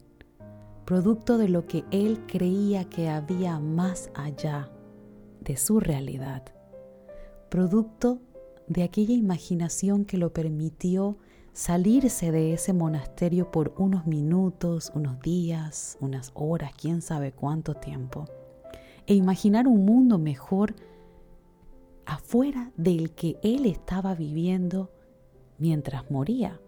producto 0.85 1.37
de 1.37 1.49
lo 1.49 1.66
que 1.66 1.85
él 1.90 2.25
creía 2.26 2.85
que 2.85 3.09
había 3.09 3.59
más 3.59 4.11
allá 4.14 4.71
de 5.43 5.57
su 5.57 5.81
realidad, 5.81 6.43
producto 7.49 8.21
de 8.69 8.83
aquella 8.83 9.15
imaginación 9.15 10.05
que 10.05 10.17
lo 10.17 10.33
permitió 10.33 11.19
salirse 11.53 12.33
de 12.33 12.55
ese 12.55 12.73
monasterio 12.73 13.51
por 13.51 13.75
unos 13.77 14.07
minutos, 14.07 14.90
unos 14.95 15.21
días, 15.21 15.99
unas 16.01 16.33
horas, 16.35 16.73
quién 16.81 17.03
sabe 17.03 17.33
cuánto 17.33 17.75
tiempo, 17.75 18.27
e 19.07 19.14
imaginar 19.14 19.66
un 19.66 19.85
mundo 19.85 20.19
mejor 20.19 20.75
afuera 22.07 22.73
del 22.77 23.11
que 23.12 23.37
él 23.43 23.66
estaba 23.66 24.14
viviendo 24.14 24.90
mientras 25.59 26.11
moría, 26.11 26.61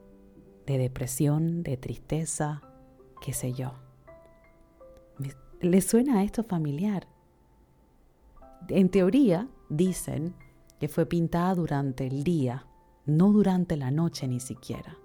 de 0.67 0.79
depresión, 0.79 1.63
de 1.63 1.77
tristeza, 1.77 2.63
qué 3.21 3.33
sé 3.33 3.53
yo. 3.53 3.73
¿Le 5.61 5.81
suena 5.81 6.23
esto 6.25 6.43
familiar? 6.43 7.07
En 8.69 8.89
teoría, 8.89 9.49
dicen 9.69 10.35
que 10.81 10.89
fue 10.89 11.07
pintada 11.07 11.55
durante 11.55 12.07
el 12.07 12.25
día, 12.25 12.67
no 13.07 13.31
durante 13.31 13.77
la 13.77 13.91
noche 13.91 14.27
ni 14.27 14.41
siquiera, 14.41 14.97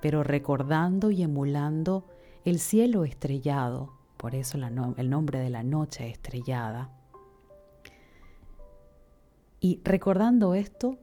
pero 0.00 0.22
recordando 0.22 1.10
y 1.10 1.22
emulando 1.22 2.06
el 2.44 2.58
cielo 2.58 3.04
estrellado, 3.04 3.92
por 4.16 4.34
eso 4.34 4.58
el 4.58 5.10
nombre 5.10 5.38
de 5.38 5.50
la 5.50 5.62
noche 5.62 6.08
estrellada. 6.08 6.90
Y 9.60 9.80
recordando 9.84 10.54
esto, 10.54 10.98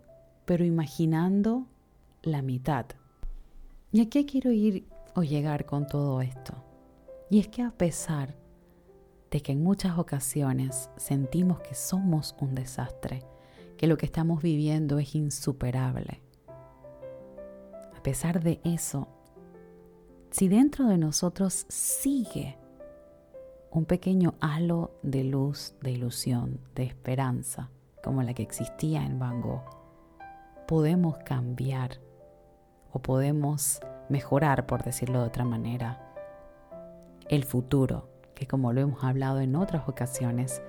pero 0.46 0.66
imaginando 0.66 1.68
la 2.24 2.42
mitad. 2.42 2.88
¿Y 3.92 4.02
a 4.02 4.10
qué 4.10 4.26
quiero 4.26 4.52
ir 4.52 4.88
o 5.16 5.24
llegar 5.24 5.66
con 5.66 5.88
todo 5.88 6.22
esto? 6.22 6.54
Y 7.30 7.40
es 7.40 7.48
que 7.48 7.62
a 7.62 7.72
pesar 7.72 8.36
de 9.32 9.42
que 9.42 9.52
en 9.52 9.64
muchas 9.64 9.98
ocasiones 9.98 10.90
sentimos 10.96 11.60
que 11.60 11.76
somos 11.76 12.36
un 12.40 12.56
desastre, 12.56 13.24
que 13.78 13.88
lo 13.88 13.98
que 13.98 14.06
estamos 14.06 14.42
viviendo 14.42 15.00
es 15.00 15.16
insuperable. 15.16 16.22
A 17.96 18.02
pesar 18.04 18.42
de 18.42 18.60
eso, 18.64 19.08
si 20.32 20.48
dentro 20.48 20.88
de 20.88 20.98
nosotros 20.98 21.66
sigue 21.70 22.58
un 23.72 23.86
pequeño 23.86 24.36
halo 24.40 24.92
de 25.04 25.24
luz, 25.24 25.76
de 25.82 25.92
ilusión, 25.92 26.60
de 26.74 26.84
esperanza, 26.84 27.70
como 28.04 28.24
la 28.24 28.34
que 28.34 28.44
existía 28.44 29.06
en 29.06 29.20
Van 29.20 29.42
Gogh, 29.42 29.64
podemos 30.68 31.18
cambiar 31.20 32.00
o 32.92 33.00
podemos 33.00 33.80
mejorar, 34.10 34.66
por 34.66 34.84
decirlo 34.84 35.22
de 35.22 35.28
otra 35.28 35.44
manera, 35.44 36.14
el 37.30 37.44
futuro 37.44 38.10
que 38.38 38.46
como 38.46 38.72
lo 38.72 38.82
hemos 38.82 39.04
hablado 39.04 39.40
en 39.40 39.56
otras 39.56 39.90
ocasiones, 39.90 40.62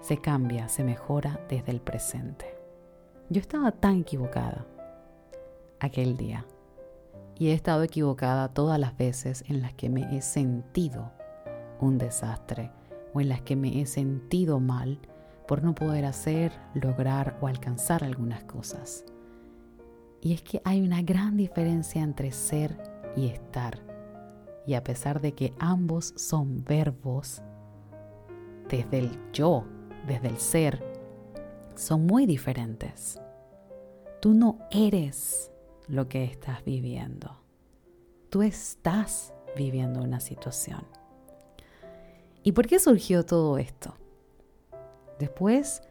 se 0.00 0.18
cambia, 0.18 0.68
se 0.68 0.82
mejora 0.82 1.40
desde 1.48 1.70
el 1.70 1.80
presente. 1.80 2.58
Yo 3.30 3.40
estaba 3.40 3.70
tan 3.70 4.00
equivocada 4.00 4.66
aquel 5.78 6.16
día 6.16 6.44
y 7.38 7.48
he 7.48 7.52
estado 7.52 7.84
equivocada 7.84 8.48
todas 8.48 8.78
las 8.80 8.96
veces 8.96 9.44
en 9.48 9.62
las 9.62 9.72
que 9.74 9.88
me 9.88 10.16
he 10.16 10.20
sentido 10.20 11.12
un 11.80 11.96
desastre 11.96 12.72
o 13.14 13.20
en 13.20 13.28
las 13.28 13.42
que 13.42 13.54
me 13.54 13.80
he 13.80 13.86
sentido 13.86 14.58
mal 14.58 14.98
por 15.46 15.62
no 15.62 15.76
poder 15.76 16.04
hacer, 16.04 16.52
lograr 16.74 17.38
o 17.40 17.46
alcanzar 17.46 18.02
algunas 18.02 18.42
cosas. 18.44 19.04
Y 20.20 20.34
es 20.34 20.42
que 20.42 20.60
hay 20.64 20.82
una 20.82 21.02
gran 21.02 21.36
diferencia 21.36 22.02
entre 22.02 22.32
ser 22.32 22.76
y 23.16 23.26
estar 23.26 23.91
y 24.66 24.74
a 24.74 24.84
pesar 24.84 25.20
de 25.20 25.32
que 25.32 25.52
ambos 25.58 26.12
son 26.16 26.64
verbos, 26.64 27.42
desde 28.68 28.98
el 28.98 29.32
yo, 29.32 29.64
desde 30.06 30.28
el 30.28 30.38
ser, 30.38 30.82
son 31.74 32.06
muy 32.06 32.26
diferentes. 32.26 33.20
Tú 34.20 34.34
no 34.34 34.58
eres 34.70 35.50
lo 35.88 36.08
que 36.08 36.24
estás 36.24 36.64
viviendo. 36.64 37.36
Tú 38.30 38.42
estás 38.42 39.34
viviendo 39.56 40.00
una 40.00 40.20
situación. 40.20 40.86
¿Y 42.42 42.52
por 42.52 42.66
qué 42.66 42.78
surgió 42.78 43.24
todo 43.24 43.58
esto? 43.58 43.94
Después 45.18 45.82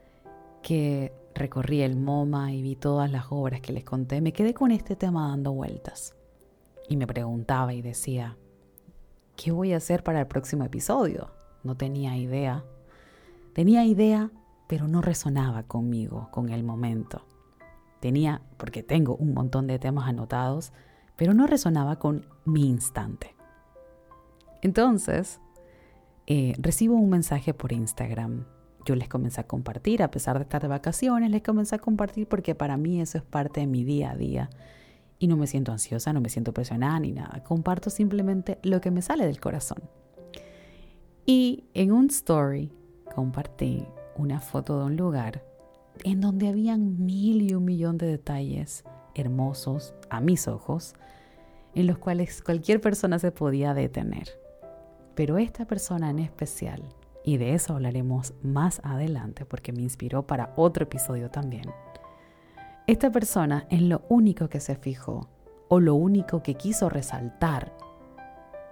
que 0.61 1.13
recorrí 1.33 1.81
el 1.81 1.95
MoMA 1.95 2.51
y 2.53 2.61
vi 2.61 2.75
todas 2.75 3.11
las 3.11 3.25
obras 3.29 3.61
que 3.61 3.73
les 3.73 3.83
conté, 3.83 4.21
me 4.21 4.33
quedé 4.33 4.53
con 4.53 4.71
este 4.71 4.95
tema 4.95 5.29
dando 5.29 5.53
vueltas. 5.53 6.15
Y 6.89 6.97
me 6.97 7.07
preguntaba 7.07 7.73
y 7.73 7.81
decía, 7.81 8.37
¿qué 9.35 9.51
voy 9.51 9.73
a 9.73 9.77
hacer 9.77 10.03
para 10.03 10.19
el 10.19 10.27
próximo 10.27 10.63
episodio? 10.63 11.31
No 11.63 11.75
tenía 11.75 12.17
idea. 12.17 12.63
Tenía 13.53 13.85
idea, 13.85 14.31
pero 14.67 14.87
no 14.87 15.01
resonaba 15.01 15.63
conmigo, 15.63 16.29
con 16.31 16.49
el 16.49 16.63
momento. 16.63 17.25
Tenía, 17.99 18.41
porque 18.57 18.83
tengo 18.83 19.15
un 19.15 19.33
montón 19.33 19.67
de 19.67 19.77
temas 19.77 20.07
anotados, 20.07 20.73
pero 21.15 21.33
no 21.33 21.45
resonaba 21.45 21.97
con 21.99 22.25
mi 22.45 22.67
instante. 22.67 23.35
Entonces, 24.61 25.39
eh, 26.27 26.53
recibo 26.57 26.95
un 26.95 27.09
mensaje 27.09 27.53
por 27.53 27.73
Instagram. 27.73 28.45
Yo 28.85 28.95
les 28.95 29.09
comencé 29.09 29.41
a 29.41 29.47
compartir, 29.47 30.01
a 30.01 30.09
pesar 30.09 30.37
de 30.37 30.43
estar 30.43 30.61
de 30.61 30.67
vacaciones, 30.67 31.29
les 31.29 31.43
comencé 31.43 31.75
a 31.75 31.79
compartir 31.79 32.27
porque 32.27 32.55
para 32.55 32.77
mí 32.77 33.01
eso 33.01 33.17
es 33.17 33.23
parte 33.23 33.59
de 33.59 33.67
mi 33.67 33.83
día 33.83 34.11
a 34.11 34.15
día. 34.15 34.49
Y 35.21 35.27
no 35.27 35.37
me 35.37 35.45
siento 35.45 35.71
ansiosa, 35.71 36.13
no 36.13 36.19
me 36.19 36.29
siento 36.29 36.51
presionada 36.51 36.99
ni 36.99 37.11
nada. 37.11 37.43
Comparto 37.43 37.91
simplemente 37.91 38.57
lo 38.63 38.81
que 38.81 38.89
me 38.89 39.03
sale 39.03 39.27
del 39.27 39.39
corazón. 39.39 39.77
Y 41.27 41.65
en 41.75 41.91
un 41.91 42.07
story 42.07 42.71
compartí 43.13 43.85
una 44.17 44.39
foto 44.39 44.79
de 44.79 44.85
un 44.85 44.95
lugar 44.95 45.45
en 46.03 46.21
donde 46.21 46.47
habían 46.47 47.05
mil 47.05 47.43
y 47.43 47.53
un 47.53 47.65
millón 47.65 47.99
de 47.99 48.07
detalles 48.07 48.83
hermosos 49.13 49.93
a 50.09 50.21
mis 50.21 50.47
ojos, 50.47 50.95
en 51.75 51.85
los 51.85 51.99
cuales 51.99 52.41
cualquier 52.41 52.81
persona 52.81 53.19
se 53.19 53.31
podía 53.31 53.75
detener. 53.75 54.27
Pero 55.13 55.37
esta 55.37 55.65
persona 55.65 56.09
en 56.09 56.17
especial, 56.17 56.81
y 57.23 57.37
de 57.37 57.53
eso 57.53 57.75
hablaremos 57.75 58.33
más 58.41 58.81
adelante 58.83 59.45
porque 59.45 59.71
me 59.71 59.83
inspiró 59.83 60.25
para 60.25 60.51
otro 60.55 60.85
episodio 60.85 61.29
también, 61.29 61.69
esta 62.91 63.09
persona 63.09 63.67
en 63.69 63.87
lo 63.87 64.03
único 64.09 64.49
que 64.49 64.59
se 64.59 64.75
fijó 64.75 65.29
o 65.69 65.79
lo 65.79 65.95
único 65.95 66.43
que 66.43 66.55
quiso 66.55 66.89
resaltar 66.89 67.71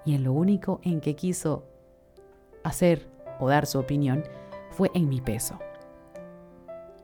y 0.04 0.14
en 0.14 0.26
lo 0.26 0.34
único 0.34 0.82
en 0.84 1.00
que 1.00 1.16
quiso 1.16 1.64
hacer 2.66 3.10
o 3.40 3.48
dar 3.48 3.66
su 3.66 3.80
opinión 3.80 4.26
fue 4.72 4.92
en 4.94 5.08
mi 5.08 5.22
peso. 5.22 5.58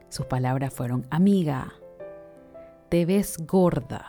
Sus 0.10 0.26
palabras 0.26 0.74
fueron, 0.74 1.08
amiga, 1.10 1.72
te 2.90 3.06
ves 3.06 3.38
gorda. 3.48 4.06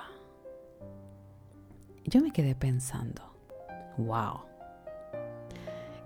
Yo 2.04 2.20
me 2.20 2.32
quedé 2.32 2.56
pensando, 2.56 3.22
wow. 3.98 4.40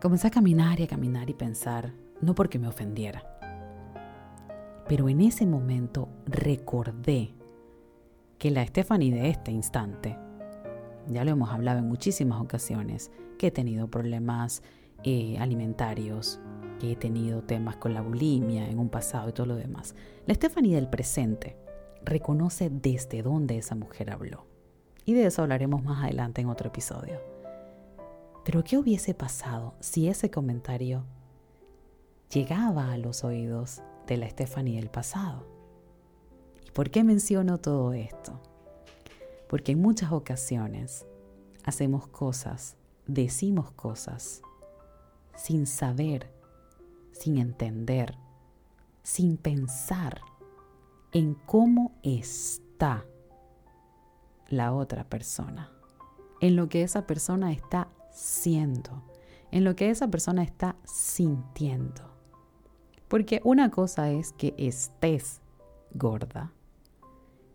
Comencé 0.02 0.26
a 0.26 0.30
caminar 0.30 0.80
y 0.80 0.82
a 0.82 0.88
caminar 0.88 1.30
y 1.30 1.34
pensar, 1.34 1.94
no 2.20 2.34
porque 2.34 2.58
me 2.58 2.68
ofendiera, 2.68 3.24
pero 4.90 5.09
en 5.09 5.20
ese 5.20 5.46
momento 5.46 6.09
recordé 6.26 7.33
que 8.38 8.50
la 8.50 8.66
Stephanie 8.66 9.12
de 9.12 9.29
este 9.29 9.53
instante, 9.53 10.18
ya 11.07 11.24
lo 11.24 11.31
hemos 11.31 11.50
hablado 11.50 11.79
en 11.79 11.87
muchísimas 11.87 12.40
ocasiones, 12.40 13.12
que 13.38 13.46
he 13.46 13.50
tenido 13.53 13.87
problemas 13.87 14.64
eh, 15.05 15.38
alimentarios, 15.38 16.40
que 16.81 16.90
he 16.90 16.96
tenido 16.96 17.42
temas 17.42 17.76
con 17.76 17.94
la 17.94 18.00
bulimia 18.00 18.68
en 18.68 18.81
un 18.81 18.88
pasado 18.88 19.29
y 19.29 19.33
todo 19.33 19.46
lo 19.46 19.55
demás. 19.55 19.94
La 20.26 20.35
Stephanie 20.35 20.74
del 20.74 20.88
presente 20.88 21.57
reconoce 22.03 22.68
desde 22.68 23.22
dónde 23.22 23.59
esa 23.59 23.76
mujer 23.76 24.11
habló. 24.11 24.44
Y 25.05 25.14
de 25.14 25.26
eso 25.26 25.42
hablaremos 25.42 25.85
más 25.85 26.03
adelante 26.03 26.40
en 26.40 26.48
otro 26.48 26.66
episodio. 26.66 27.20
Pero 28.44 28.64
¿qué 28.64 28.76
hubiese 28.76 29.14
pasado 29.14 29.74
si 29.79 30.09
ese 30.09 30.33
comentario 30.33 31.05
llegaba 32.29 32.90
a 32.90 32.98
los 32.98 33.22
oídos 33.22 33.85
de 34.14 34.20
la 34.20 34.31
Stephanie 34.31 34.77
del 34.77 34.90
pasado? 34.90 35.46
¿Y 36.66 36.70
por 36.70 36.90
qué 36.90 37.05
menciono 37.05 37.59
todo 37.59 37.92
esto? 37.92 38.40
Porque 39.49 39.73
en 39.73 39.81
muchas 39.81 40.12
ocasiones 40.12 41.07
hacemos 41.64 42.07
cosas, 42.07 42.77
decimos 43.07 43.73
cosas, 43.73 44.42
sin 45.35 45.66
saber 45.66 46.40
sin 47.20 47.37
entender, 47.37 48.16
sin 49.03 49.37
pensar 49.37 50.23
en 51.12 51.35
cómo 51.35 51.92
está 52.03 53.05
la 54.49 54.73
otra 54.73 55.05
persona, 55.05 55.70
en 56.40 56.57
lo 56.57 56.70
que 56.70 56.83
esa 56.83 57.07
persona 57.07 57.53
está 57.53 57.88
siendo, 58.11 59.03
en 59.51 59.64
lo 59.64 59.77
que 59.77 59.90
esa 59.90 60.09
persona 60.09 60.42
está 60.42 60.77
sintiendo. 60.85 62.10
Porque 63.11 63.40
una 63.42 63.73
cosa 63.73 64.12
es 64.12 64.33
que 64.33 64.55
estés 64.57 65.42
gorda 65.92 66.53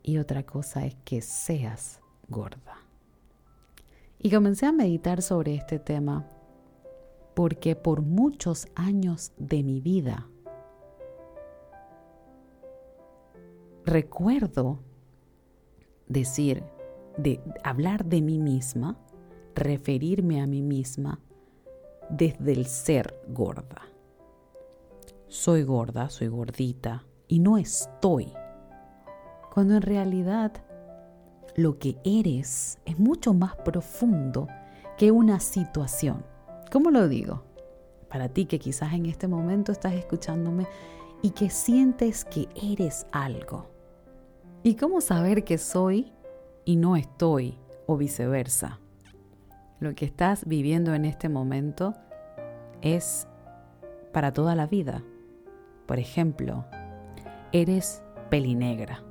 y 0.04 0.18
otra 0.18 0.44
cosa 0.44 0.86
es 0.86 0.96
que 1.06 1.22
seas 1.22 2.02
gorda. 2.28 2.76
Y 4.20 4.32
comencé 4.32 4.66
a 4.66 4.74
meditar 4.74 5.22
sobre 5.22 5.56
este 5.56 5.80
tema 5.80 6.28
porque 7.36 7.78
por 7.78 8.02
muchos 8.02 8.68
años 8.76 9.32
de 9.38 9.64
mi 9.64 9.80
vida 9.80 10.28
recuerdo 13.86 14.80
decir, 16.10 16.66
de 17.18 17.40
hablar 17.64 18.04
de 18.04 18.22
mí 18.22 18.40
misma, 18.40 18.98
referirme 19.56 20.42
a 20.42 20.48
mí 20.48 20.62
misma 20.62 21.22
desde 22.10 22.52
el 22.52 22.66
ser 22.66 23.18
gorda. 23.30 23.95
Soy 25.36 25.64
gorda, 25.64 26.10
soy 26.10 26.30
gordita 26.30 27.04
y 27.28 27.40
no 27.40 27.58
estoy. 27.58 28.32
Cuando 29.54 29.76
en 29.76 29.82
realidad 29.82 30.54
lo 31.58 31.78
que 31.78 31.98
eres 32.06 32.80
es 32.86 32.98
mucho 32.98 33.34
más 33.34 33.58
profundo 33.58 34.48
que 34.98 35.12
una 35.12 35.42
situación. 35.42 36.26
¿Cómo 36.72 36.90
lo 36.90 37.10
digo? 37.10 37.44
Para 38.10 38.30
ti 38.30 38.46
que 38.46 38.60
quizás 38.60 38.94
en 38.94 39.08
este 39.08 39.28
momento 39.28 39.74
estás 39.74 39.94
escuchándome 39.94 40.68
y 41.22 41.32
que 41.32 41.50
sientes 41.50 42.24
que 42.24 42.48
eres 42.56 43.06
algo. 43.12 43.68
¿Y 44.64 44.76
cómo 44.76 45.02
saber 45.02 45.44
que 45.44 45.58
soy 45.58 46.14
y 46.64 46.78
no 46.78 46.96
estoy 46.96 47.60
o 47.88 47.98
viceversa? 47.98 48.80
Lo 49.82 49.96
que 49.96 50.06
estás 50.06 50.46
viviendo 50.46 50.94
en 50.94 51.04
este 51.04 51.28
momento 51.28 51.94
es 52.82 53.28
para 54.14 54.32
toda 54.32 54.56
la 54.56 54.66
vida. 54.66 55.04
Por 55.86 56.00
ejemplo, 56.00 56.66
eres 57.52 58.04
pelinegra. 58.30 59.04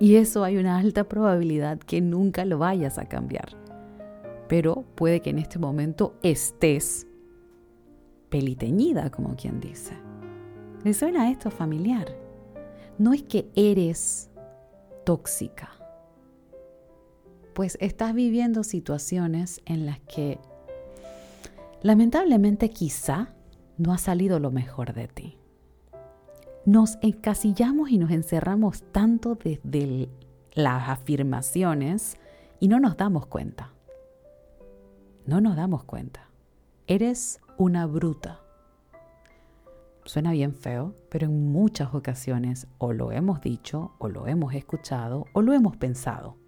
Y 0.00 0.16
eso 0.16 0.44
hay 0.44 0.56
una 0.56 0.78
alta 0.78 1.04
probabilidad 1.04 1.78
que 1.78 2.00
nunca 2.00 2.44
lo 2.44 2.58
vayas 2.58 2.98
a 2.98 3.06
cambiar 3.06 3.64
pero 4.48 4.84
puede 4.94 5.20
que 5.20 5.30
en 5.30 5.38
este 5.38 5.58
momento 5.58 6.14
estés 6.22 7.06
peliteñida, 8.28 9.10
como 9.10 9.36
quien 9.36 9.60
dice. 9.60 9.94
¿Le 10.84 10.92
suena 10.92 11.30
esto 11.30 11.50
familiar? 11.50 12.06
No 12.98 13.12
es 13.12 13.22
que 13.22 13.50
eres 13.54 14.30
tóxica, 15.04 15.70
pues 17.54 17.76
estás 17.80 18.14
viviendo 18.14 18.64
situaciones 18.64 19.60
en 19.64 19.86
las 19.86 20.00
que 20.00 20.38
lamentablemente 21.82 22.70
quizá 22.70 23.34
no 23.76 23.92
ha 23.92 23.98
salido 23.98 24.38
lo 24.40 24.50
mejor 24.50 24.94
de 24.94 25.08
ti. 25.08 25.38
Nos 26.66 26.96
encasillamos 27.02 27.90
y 27.90 27.98
nos 27.98 28.10
encerramos 28.10 28.84
tanto 28.90 29.34
desde 29.34 30.08
las 30.54 30.88
afirmaciones 30.88 32.16
y 32.58 32.68
no 32.68 32.80
nos 32.80 32.96
damos 32.96 33.26
cuenta. 33.26 33.74
No 35.26 35.42
nos 35.42 35.56
damos 35.56 35.84
cuenta. 35.84 36.30
Eres 36.86 37.40
una 37.58 37.84
bruta. 37.84 38.40
Suena 40.06 40.32
bien 40.32 40.54
feo, 40.54 40.94
pero 41.10 41.26
en 41.26 41.52
muchas 41.52 41.94
ocasiones 41.94 42.66
o 42.78 42.94
lo 42.94 43.12
hemos 43.12 43.42
dicho, 43.42 43.92
o 43.98 44.08
lo 44.08 44.26
hemos 44.26 44.54
escuchado, 44.54 45.26
o 45.34 45.42
lo 45.42 45.52
hemos 45.52 45.76
pensado. 45.76 46.38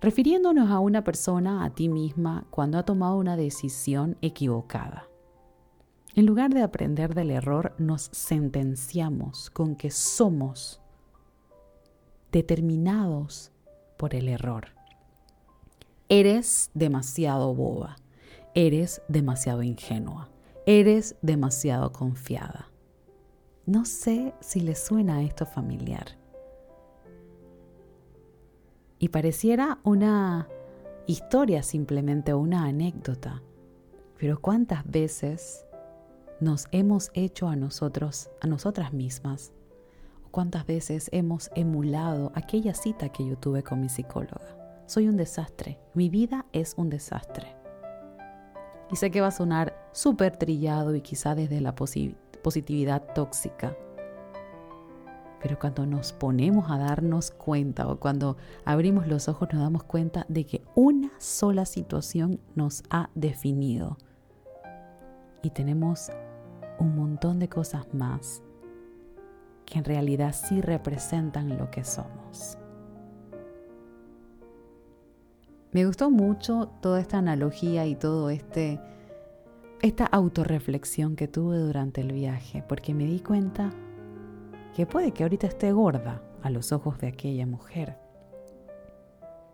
Refiriéndonos 0.00 0.70
a 0.70 0.78
una 0.78 1.04
persona, 1.04 1.64
a 1.64 1.70
ti 1.70 1.90
misma, 1.90 2.46
cuando 2.48 2.78
ha 2.78 2.84
tomado 2.84 3.18
una 3.18 3.36
decisión 3.36 4.16
equivocada. 4.22 5.06
En 6.16 6.24
lugar 6.24 6.54
de 6.54 6.62
aprender 6.62 7.14
del 7.14 7.30
error, 7.30 7.74
nos 7.76 8.08
sentenciamos 8.10 9.50
con 9.50 9.76
que 9.76 9.90
somos 9.90 10.80
determinados 12.32 13.52
por 13.98 14.14
el 14.14 14.28
error. 14.28 14.68
Eres 16.08 16.70
demasiado 16.72 17.54
boba, 17.54 17.96
eres 18.54 19.02
demasiado 19.08 19.62
ingenua, 19.62 20.30
eres 20.64 21.16
demasiado 21.20 21.92
confiada. 21.92 22.70
No 23.66 23.84
sé 23.84 24.32
si 24.40 24.60
le 24.60 24.74
suena 24.74 25.22
esto 25.22 25.44
familiar. 25.44 26.16
Y 28.98 29.10
pareciera 29.10 29.80
una 29.84 30.48
historia 31.06 31.62
simplemente 31.62 32.32
una 32.32 32.64
anécdota, 32.64 33.42
pero 34.16 34.40
¿cuántas 34.40 34.90
veces 34.90 35.65
nos 36.40 36.66
hemos 36.72 37.10
hecho 37.14 37.48
a 37.48 37.56
nosotros, 37.56 38.30
a 38.40 38.46
nosotras 38.46 38.92
mismas? 38.92 39.52
¿Cuántas 40.30 40.66
veces 40.66 41.08
hemos 41.12 41.50
emulado 41.54 42.32
aquella 42.34 42.74
cita 42.74 43.08
que 43.08 43.26
yo 43.26 43.36
tuve 43.38 43.62
con 43.62 43.80
mi 43.80 43.88
psicóloga? 43.88 44.56
soy 44.86 45.08
un 45.08 45.16
desastre, 45.16 45.78
mi 45.94 46.08
vida 46.08 46.46
es 46.52 46.74
un 46.76 46.88
desastre. 46.88 47.54
Y 48.90 48.96
sé 48.96 49.10
que 49.10 49.20
va 49.20 49.28
a 49.28 49.32
sonar 49.32 49.76
súper 49.92 50.36
trillado 50.36 50.94
y 50.94 51.00
quizá 51.00 51.34
desde 51.34 51.60
la 51.60 51.74
positividad 51.74 53.02
tóxica. 53.14 53.76
Pero 55.42 55.58
cuando 55.58 55.86
nos 55.86 56.12
ponemos 56.12 56.70
a 56.70 56.78
darnos 56.78 57.32
cuenta 57.32 57.88
o 57.88 57.98
cuando 57.98 58.36
abrimos 58.64 59.08
los 59.08 59.28
ojos 59.28 59.48
nos 59.52 59.62
damos 59.62 59.82
cuenta 59.82 60.24
de 60.28 60.46
que 60.46 60.62
una 60.74 61.10
sola 61.18 61.66
situación 61.66 62.40
nos 62.54 62.84
ha 62.90 63.10
definido. 63.14 63.98
Y 65.42 65.50
tenemos 65.50 66.10
un 66.78 66.96
montón 66.96 67.38
de 67.38 67.48
cosas 67.48 67.92
más 67.94 68.42
que 69.64 69.78
en 69.78 69.84
realidad 69.84 70.34
sí 70.34 70.60
representan 70.60 71.58
lo 71.58 71.70
que 71.70 71.84
somos. 71.84 72.56
Me 75.72 75.84
gustó 75.84 76.10
mucho 76.10 76.70
toda 76.80 77.00
esta 77.00 77.18
analogía 77.18 77.86
y 77.86 77.96
todo 77.96 78.30
este 78.30 78.80
esta 79.82 80.06
autorreflexión 80.06 81.16
que 81.16 81.28
tuve 81.28 81.58
durante 81.58 82.00
el 82.00 82.12
viaje, 82.12 82.64
porque 82.66 82.94
me 82.94 83.04
di 83.04 83.20
cuenta 83.20 83.70
que 84.74 84.86
puede 84.86 85.12
que 85.12 85.22
ahorita 85.22 85.46
esté 85.46 85.72
gorda 85.72 86.22
a 86.42 86.48
los 86.48 86.72
ojos 86.72 86.98
de 86.98 87.08
aquella 87.08 87.46
mujer, 87.46 87.98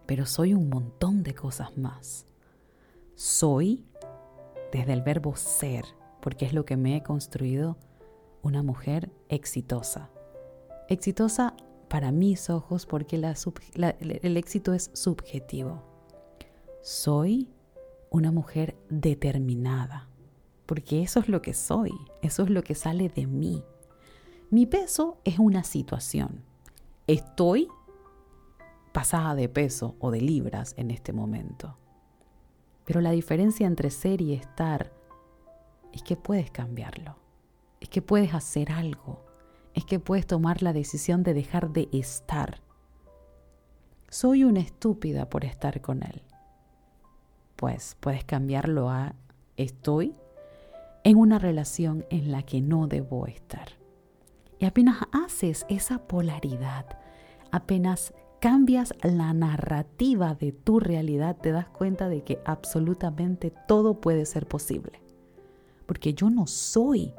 pero 0.06 0.24
soy 0.24 0.54
un 0.54 0.68
montón 0.68 1.22
de 1.22 1.34
cosas 1.34 1.76
más. 1.76 2.26
Soy, 3.14 3.84
desde 4.70 4.92
el 4.92 5.02
verbo 5.02 5.34
ser, 5.34 5.84
porque 6.22 6.46
es 6.46 6.54
lo 6.54 6.64
que 6.64 6.76
me 6.76 6.96
he 6.96 7.02
construido, 7.02 7.76
una 8.42 8.62
mujer 8.62 9.10
exitosa. 9.28 10.08
Exitosa 10.88 11.54
para 11.88 12.12
mis 12.12 12.48
ojos 12.48 12.86
porque 12.86 13.16
el 13.16 14.36
éxito 14.36 14.72
es 14.72 14.90
subjetivo. 14.94 15.82
Soy 16.80 17.50
una 18.08 18.30
mujer 18.30 18.76
determinada, 18.88 20.08
porque 20.64 21.02
eso 21.02 21.18
es 21.18 21.28
lo 21.28 21.42
que 21.42 21.54
soy, 21.54 21.92
eso 22.22 22.44
es 22.44 22.50
lo 22.50 22.62
que 22.62 22.76
sale 22.76 23.08
de 23.08 23.26
mí. 23.26 23.64
Mi 24.48 24.66
peso 24.66 25.18
es 25.24 25.40
una 25.40 25.64
situación. 25.64 26.44
Estoy 27.08 27.68
pasada 28.92 29.34
de 29.34 29.48
peso 29.48 29.96
o 29.98 30.12
de 30.12 30.20
libras 30.20 30.74
en 30.76 30.92
este 30.92 31.12
momento. 31.12 31.76
Pero 32.84 33.00
la 33.00 33.10
diferencia 33.10 33.66
entre 33.66 33.90
ser 33.90 34.20
y 34.20 34.34
estar 34.34 34.92
es 35.92 36.02
que 36.02 36.16
puedes 36.16 36.50
cambiarlo, 36.50 37.16
es 37.80 37.88
que 37.88 38.02
puedes 38.02 38.34
hacer 38.34 38.72
algo, 38.72 39.24
es 39.74 39.84
que 39.84 39.98
puedes 39.98 40.26
tomar 40.26 40.62
la 40.62 40.72
decisión 40.72 41.22
de 41.22 41.34
dejar 41.34 41.70
de 41.70 41.88
estar. 41.92 42.60
Soy 44.08 44.44
una 44.44 44.60
estúpida 44.60 45.28
por 45.28 45.44
estar 45.44 45.80
con 45.80 46.02
él. 46.02 46.22
Pues 47.56 47.96
puedes 48.00 48.24
cambiarlo 48.24 48.90
a 48.90 49.14
estoy 49.56 50.14
en 51.04 51.16
una 51.16 51.38
relación 51.38 52.04
en 52.10 52.30
la 52.30 52.42
que 52.42 52.60
no 52.60 52.86
debo 52.86 53.26
estar. 53.26 53.68
Y 54.58 54.64
apenas 54.64 54.98
haces 55.12 55.66
esa 55.68 56.06
polaridad, 56.06 56.86
apenas 57.50 58.14
cambias 58.40 58.94
la 59.02 59.32
narrativa 59.32 60.34
de 60.34 60.52
tu 60.52 60.80
realidad, 60.80 61.36
te 61.36 61.52
das 61.52 61.68
cuenta 61.68 62.08
de 62.08 62.22
que 62.22 62.40
absolutamente 62.44 63.52
todo 63.66 64.00
puede 64.00 64.26
ser 64.26 64.46
posible. 64.46 65.00
Porque 65.92 66.14
yo 66.14 66.30
no 66.30 66.46
soy 66.46 67.12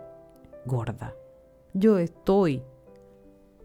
gorda. 0.66 1.14
Yo 1.76 2.00
estoy 2.00 2.64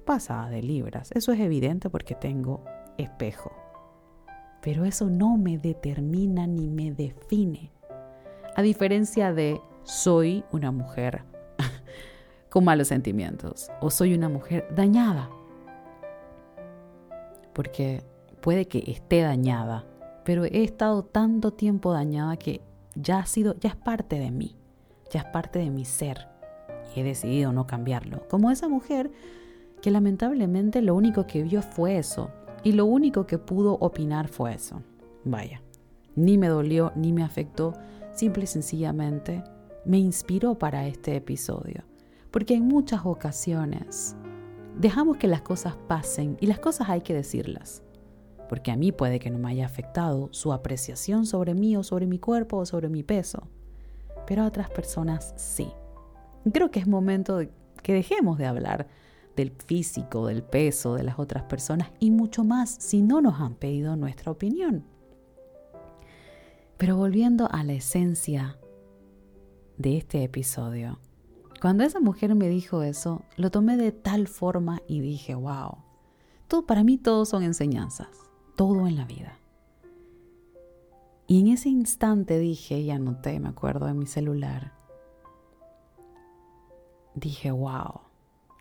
pasada 0.04 0.50
de 0.50 0.60
libras. 0.60 1.10
Eso 1.14 1.32
es 1.32 1.40
evidente 1.40 1.88
porque 1.88 2.14
tengo 2.14 2.62
espejo. 2.98 3.50
Pero 4.60 4.84
eso 4.84 5.08
no 5.08 5.38
me 5.38 5.56
determina 5.56 6.46
ni 6.46 6.68
me 6.68 6.92
define. 6.92 7.72
A 8.54 8.60
diferencia 8.60 9.32
de 9.32 9.62
soy 9.82 10.44
una 10.52 10.72
mujer 10.72 11.24
con 12.50 12.64
malos 12.64 12.88
sentimientos 12.88 13.70
o 13.80 13.88
soy 13.88 14.12
una 14.12 14.28
mujer 14.28 14.68
dañada 14.76 15.30
porque 17.54 18.04
puede 18.42 18.68
que 18.68 18.84
esté 18.86 19.22
dañada, 19.22 19.86
pero 20.26 20.44
he 20.44 20.64
estado 20.64 21.02
tanto 21.02 21.54
tiempo 21.54 21.94
dañada 21.94 22.36
que 22.36 22.60
ya 22.94 23.20
ha 23.20 23.24
sido, 23.26 23.56
ya 23.58 23.70
es 23.70 23.76
parte 23.76 24.18
de 24.18 24.30
mí, 24.30 24.57
ya 25.10 25.20
es 25.20 25.26
parte 25.26 25.58
de 25.58 25.70
mi 25.70 25.84
ser 25.84 26.28
y 26.94 27.00
he 27.00 27.04
decidido 27.04 27.52
no 27.52 27.66
cambiarlo. 27.66 28.26
Como 28.28 28.50
esa 28.50 28.68
mujer 28.68 29.10
que 29.80 29.90
lamentablemente 29.90 30.82
lo 30.82 30.94
único 30.94 31.26
que 31.26 31.42
vio 31.42 31.62
fue 31.62 31.98
eso 31.98 32.30
y 32.62 32.72
lo 32.72 32.86
único 32.86 33.26
que 33.26 33.38
pudo 33.38 33.74
opinar 33.74 34.28
fue 34.28 34.54
eso. 34.54 34.82
Vaya, 35.24 35.62
ni 36.16 36.38
me 36.38 36.48
dolió 36.48 36.92
ni 36.96 37.12
me 37.12 37.22
afectó, 37.22 37.74
simple 38.12 38.44
y 38.44 38.46
sencillamente 38.46 39.44
me 39.84 39.98
inspiró 39.98 40.58
para 40.58 40.86
este 40.86 41.16
episodio, 41.16 41.84
porque 42.30 42.54
en 42.54 42.66
muchas 42.66 43.02
ocasiones 43.04 44.16
dejamos 44.78 45.16
que 45.16 45.28
las 45.28 45.42
cosas 45.42 45.76
pasen 45.86 46.36
y 46.40 46.46
las 46.46 46.58
cosas 46.58 46.88
hay 46.88 47.00
que 47.00 47.14
decirlas. 47.14 47.82
Porque 48.48 48.70
a 48.70 48.76
mí 48.76 48.92
puede 48.92 49.18
que 49.18 49.30
no 49.30 49.38
me 49.38 49.50
haya 49.50 49.66
afectado 49.66 50.28
su 50.32 50.52
apreciación 50.52 51.26
sobre 51.26 51.54
mí 51.54 51.76
o 51.76 51.82
sobre 51.82 52.06
mi 52.06 52.18
cuerpo 52.18 52.56
o 52.56 52.66
sobre 52.66 52.88
mi 52.88 53.02
peso. 53.02 53.46
Pero 54.28 54.42
a 54.42 54.46
otras 54.46 54.68
personas 54.68 55.32
sí. 55.38 55.68
Creo 56.52 56.70
que 56.70 56.80
es 56.80 56.86
momento 56.86 57.38
de 57.38 57.50
que 57.82 57.94
dejemos 57.94 58.36
de 58.36 58.44
hablar 58.44 58.86
del 59.36 59.52
físico, 59.52 60.26
del 60.26 60.42
peso 60.42 60.94
de 60.94 61.02
las 61.02 61.18
otras 61.18 61.44
personas 61.44 61.90
y 61.98 62.10
mucho 62.10 62.44
más 62.44 62.76
si 62.78 63.00
no 63.00 63.22
nos 63.22 63.40
han 63.40 63.54
pedido 63.54 63.96
nuestra 63.96 64.30
opinión. 64.30 64.84
Pero 66.76 66.96
volviendo 66.96 67.48
a 67.50 67.64
la 67.64 67.72
esencia 67.72 68.58
de 69.78 69.96
este 69.96 70.22
episodio, 70.22 70.98
cuando 71.62 71.84
esa 71.84 71.98
mujer 71.98 72.34
me 72.34 72.50
dijo 72.50 72.82
eso, 72.82 73.22
lo 73.36 73.50
tomé 73.50 73.78
de 73.78 73.92
tal 73.92 74.28
forma 74.28 74.82
y 74.86 75.00
dije, 75.00 75.34
wow, 75.34 75.78
todo, 76.48 76.66
para 76.66 76.84
mí 76.84 76.98
todo 76.98 77.24
son 77.24 77.44
enseñanzas, 77.44 78.08
todo 78.56 78.86
en 78.86 78.96
la 78.96 79.06
vida. 79.06 79.37
Y 81.30 81.40
en 81.40 81.48
ese 81.48 81.68
instante 81.68 82.38
dije, 82.38 82.78
y 82.78 82.90
anoté, 82.90 83.38
me 83.38 83.50
acuerdo, 83.50 83.86
en 83.86 83.98
mi 83.98 84.06
celular, 84.06 84.72
dije, 87.14 87.50
wow, 87.50 88.00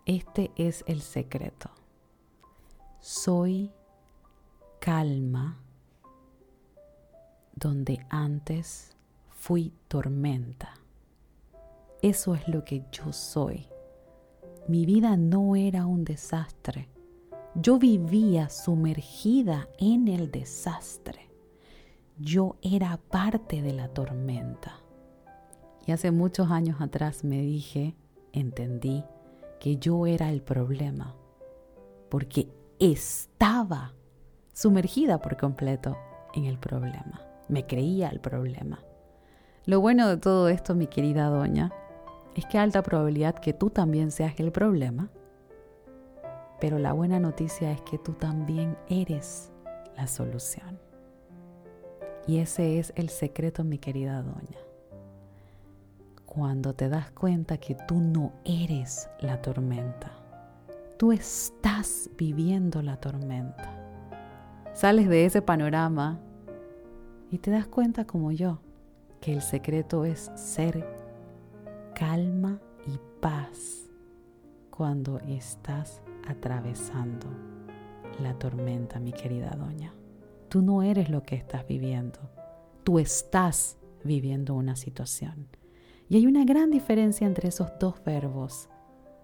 este 0.04 0.50
es 0.54 0.84
el 0.86 1.00
secreto. 1.00 1.70
Soy 3.00 3.72
calma 4.80 5.58
donde 7.54 8.04
antes 8.10 8.94
fui 9.30 9.72
tormenta. 9.88 10.74
Eso 12.02 12.34
es 12.34 12.46
lo 12.48 12.64
que 12.66 12.84
yo 12.92 13.14
soy. 13.14 13.66
Mi 14.68 14.84
vida 14.84 15.16
no 15.16 15.56
era 15.56 15.86
un 15.86 16.04
desastre. 16.04 16.90
Yo 17.54 17.78
vivía 17.78 18.50
sumergida 18.50 19.70
en 19.78 20.06
el 20.06 20.30
desastre. 20.30 21.27
Yo 22.20 22.56
era 22.62 22.96
parte 22.96 23.62
de 23.62 23.72
la 23.72 23.88
tormenta. 23.88 24.80
Y 25.86 25.92
hace 25.92 26.10
muchos 26.10 26.50
años 26.50 26.80
atrás 26.80 27.22
me 27.22 27.40
dije, 27.40 27.94
entendí, 28.32 29.04
que 29.60 29.76
yo 29.76 30.04
era 30.04 30.30
el 30.30 30.42
problema, 30.42 31.14
porque 32.08 32.48
estaba 32.80 33.94
sumergida 34.52 35.20
por 35.20 35.36
completo 35.36 35.96
en 36.34 36.46
el 36.46 36.58
problema. 36.58 37.22
Me 37.48 37.66
creía 37.66 38.08
el 38.08 38.18
problema. 38.18 38.80
Lo 39.64 39.80
bueno 39.80 40.08
de 40.08 40.16
todo 40.16 40.48
esto, 40.48 40.74
mi 40.74 40.88
querida 40.88 41.26
doña, 41.26 41.72
es 42.34 42.46
que 42.46 42.58
alta 42.58 42.82
probabilidad 42.82 43.36
que 43.36 43.52
tú 43.52 43.70
también 43.70 44.10
seas 44.10 44.40
el 44.40 44.50
problema, 44.50 45.08
pero 46.60 46.80
la 46.80 46.92
buena 46.92 47.20
noticia 47.20 47.70
es 47.70 47.80
que 47.82 47.98
tú 47.98 48.14
también 48.14 48.76
eres 48.88 49.52
la 49.96 50.08
solución. 50.08 50.87
Y 52.28 52.40
ese 52.40 52.78
es 52.78 52.92
el 52.94 53.08
secreto, 53.08 53.64
mi 53.64 53.78
querida 53.78 54.22
doña. 54.22 54.58
Cuando 56.26 56.74
te 56.74 56.90
das 56.90 57.10
cuenta 57.10 57.56
que 57.56 57.74
tú 57.74 58.00
no 58.00 58.32
eres 58.44 59.08
la 59.18 59.40
tormenta, 59.40 60.12
tú 60.98 61.10
estás 61.10 62.10
viviendo 62.18 62.82
la 62.82 62.98
tormenta. 62.98 63.74
Sales 64.74 65.08
de 65.08 65.24
ese 65.24 65.40
panorama 65.40 66.20
y 67.30 67.38
te 67.38 67.50
das 67.50 67.66
cuenta 67.66 68.04
como 68.04 68.30
yo 68.30 68.60
que 69.22 69.32
el 69.32 69.40
secreto 69.40 70.04
es 70.04 70.30
ser 70.34 70.86
calma 71.94 72.60
y 72.86 73.00
paz 73.22 73.88
cuando 74.70 75.18
estás 75.20 76.02
atravesando 76.28 77.26
la 78.22 78.34
tormenta, 78.34 79.00
mi 79.00 79.12
querida 79.14 79.50
doña. 79.56 79.97
Tú 80.48 80.62
no 80.62 80.82
eres 80.82 81.10
lo 81.10 81.22
que 81.22 81.34
estás 81.34 81.66
viviendo, 81.66 82.18
tú 82.82 82.98
estás 82.98 83.76
viviendo 84.02 84.54
una 84.54 84.76
situación. 84.76 85.46
Y 86.08 86.16
hay 86.16 86.26
una 86.26 86.44
gran 86.44 86.70
diferencia 86.70 87.26
entre 87.26 87.48
esos 87.48 87.68
dos 87.78 88.02
verbos, 88.02 88.70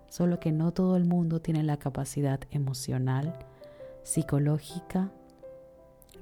solo 0.08 0.38
que 0.38 0.52
no 0.52 0.72
todo 0.72 0.96
el 0.96 1.06
mundo 1.06 1.40
tiene 1.40 1.62
la 1.62 1.78
capacidad 1.78 2.40
emocional, 2.50 3.38
psicológica, 4.02 5.12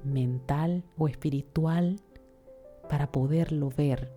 mental 0.05 0.85
o 0.97 1.09
espiritual 1.09 1.99
para 2.89 3.11
poderlo 3.11 3.69
ver, 3.69 4.13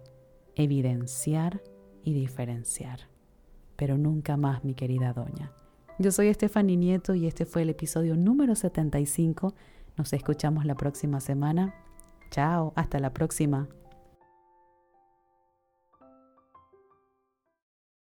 evidenciar 0.55 1.63
y 2.05 2.15
diferenciar. 2.15 3.01
Pero 3.75 3.99
nunca 3.99 4.37
más, 4.37 4.63
mi 4.63 4.75
querida 4.75 5.13
doña. 5.13 5.53
Yo 5.99 6.13
soy 6.13 6.29
Estefany 6.29 6.77
Nieto 6.77 7.15
y 7.15 7.27
este 7.27 7.45
fue 7.45 7.63
el 7.63 7.71
episodio 7.71 8.17
número 8.17 8.55
75. 8.55 9.55
Nos 9.97 10.13
escuchamos 10.13 10.65
la 10.65 10.75
próxima 10.75 11.21
semana. 11.21 11.75
Chao, 12.31 12.73
hasta 12.77 12.99
la 12.99 13.13
próxima. 13.13 13.69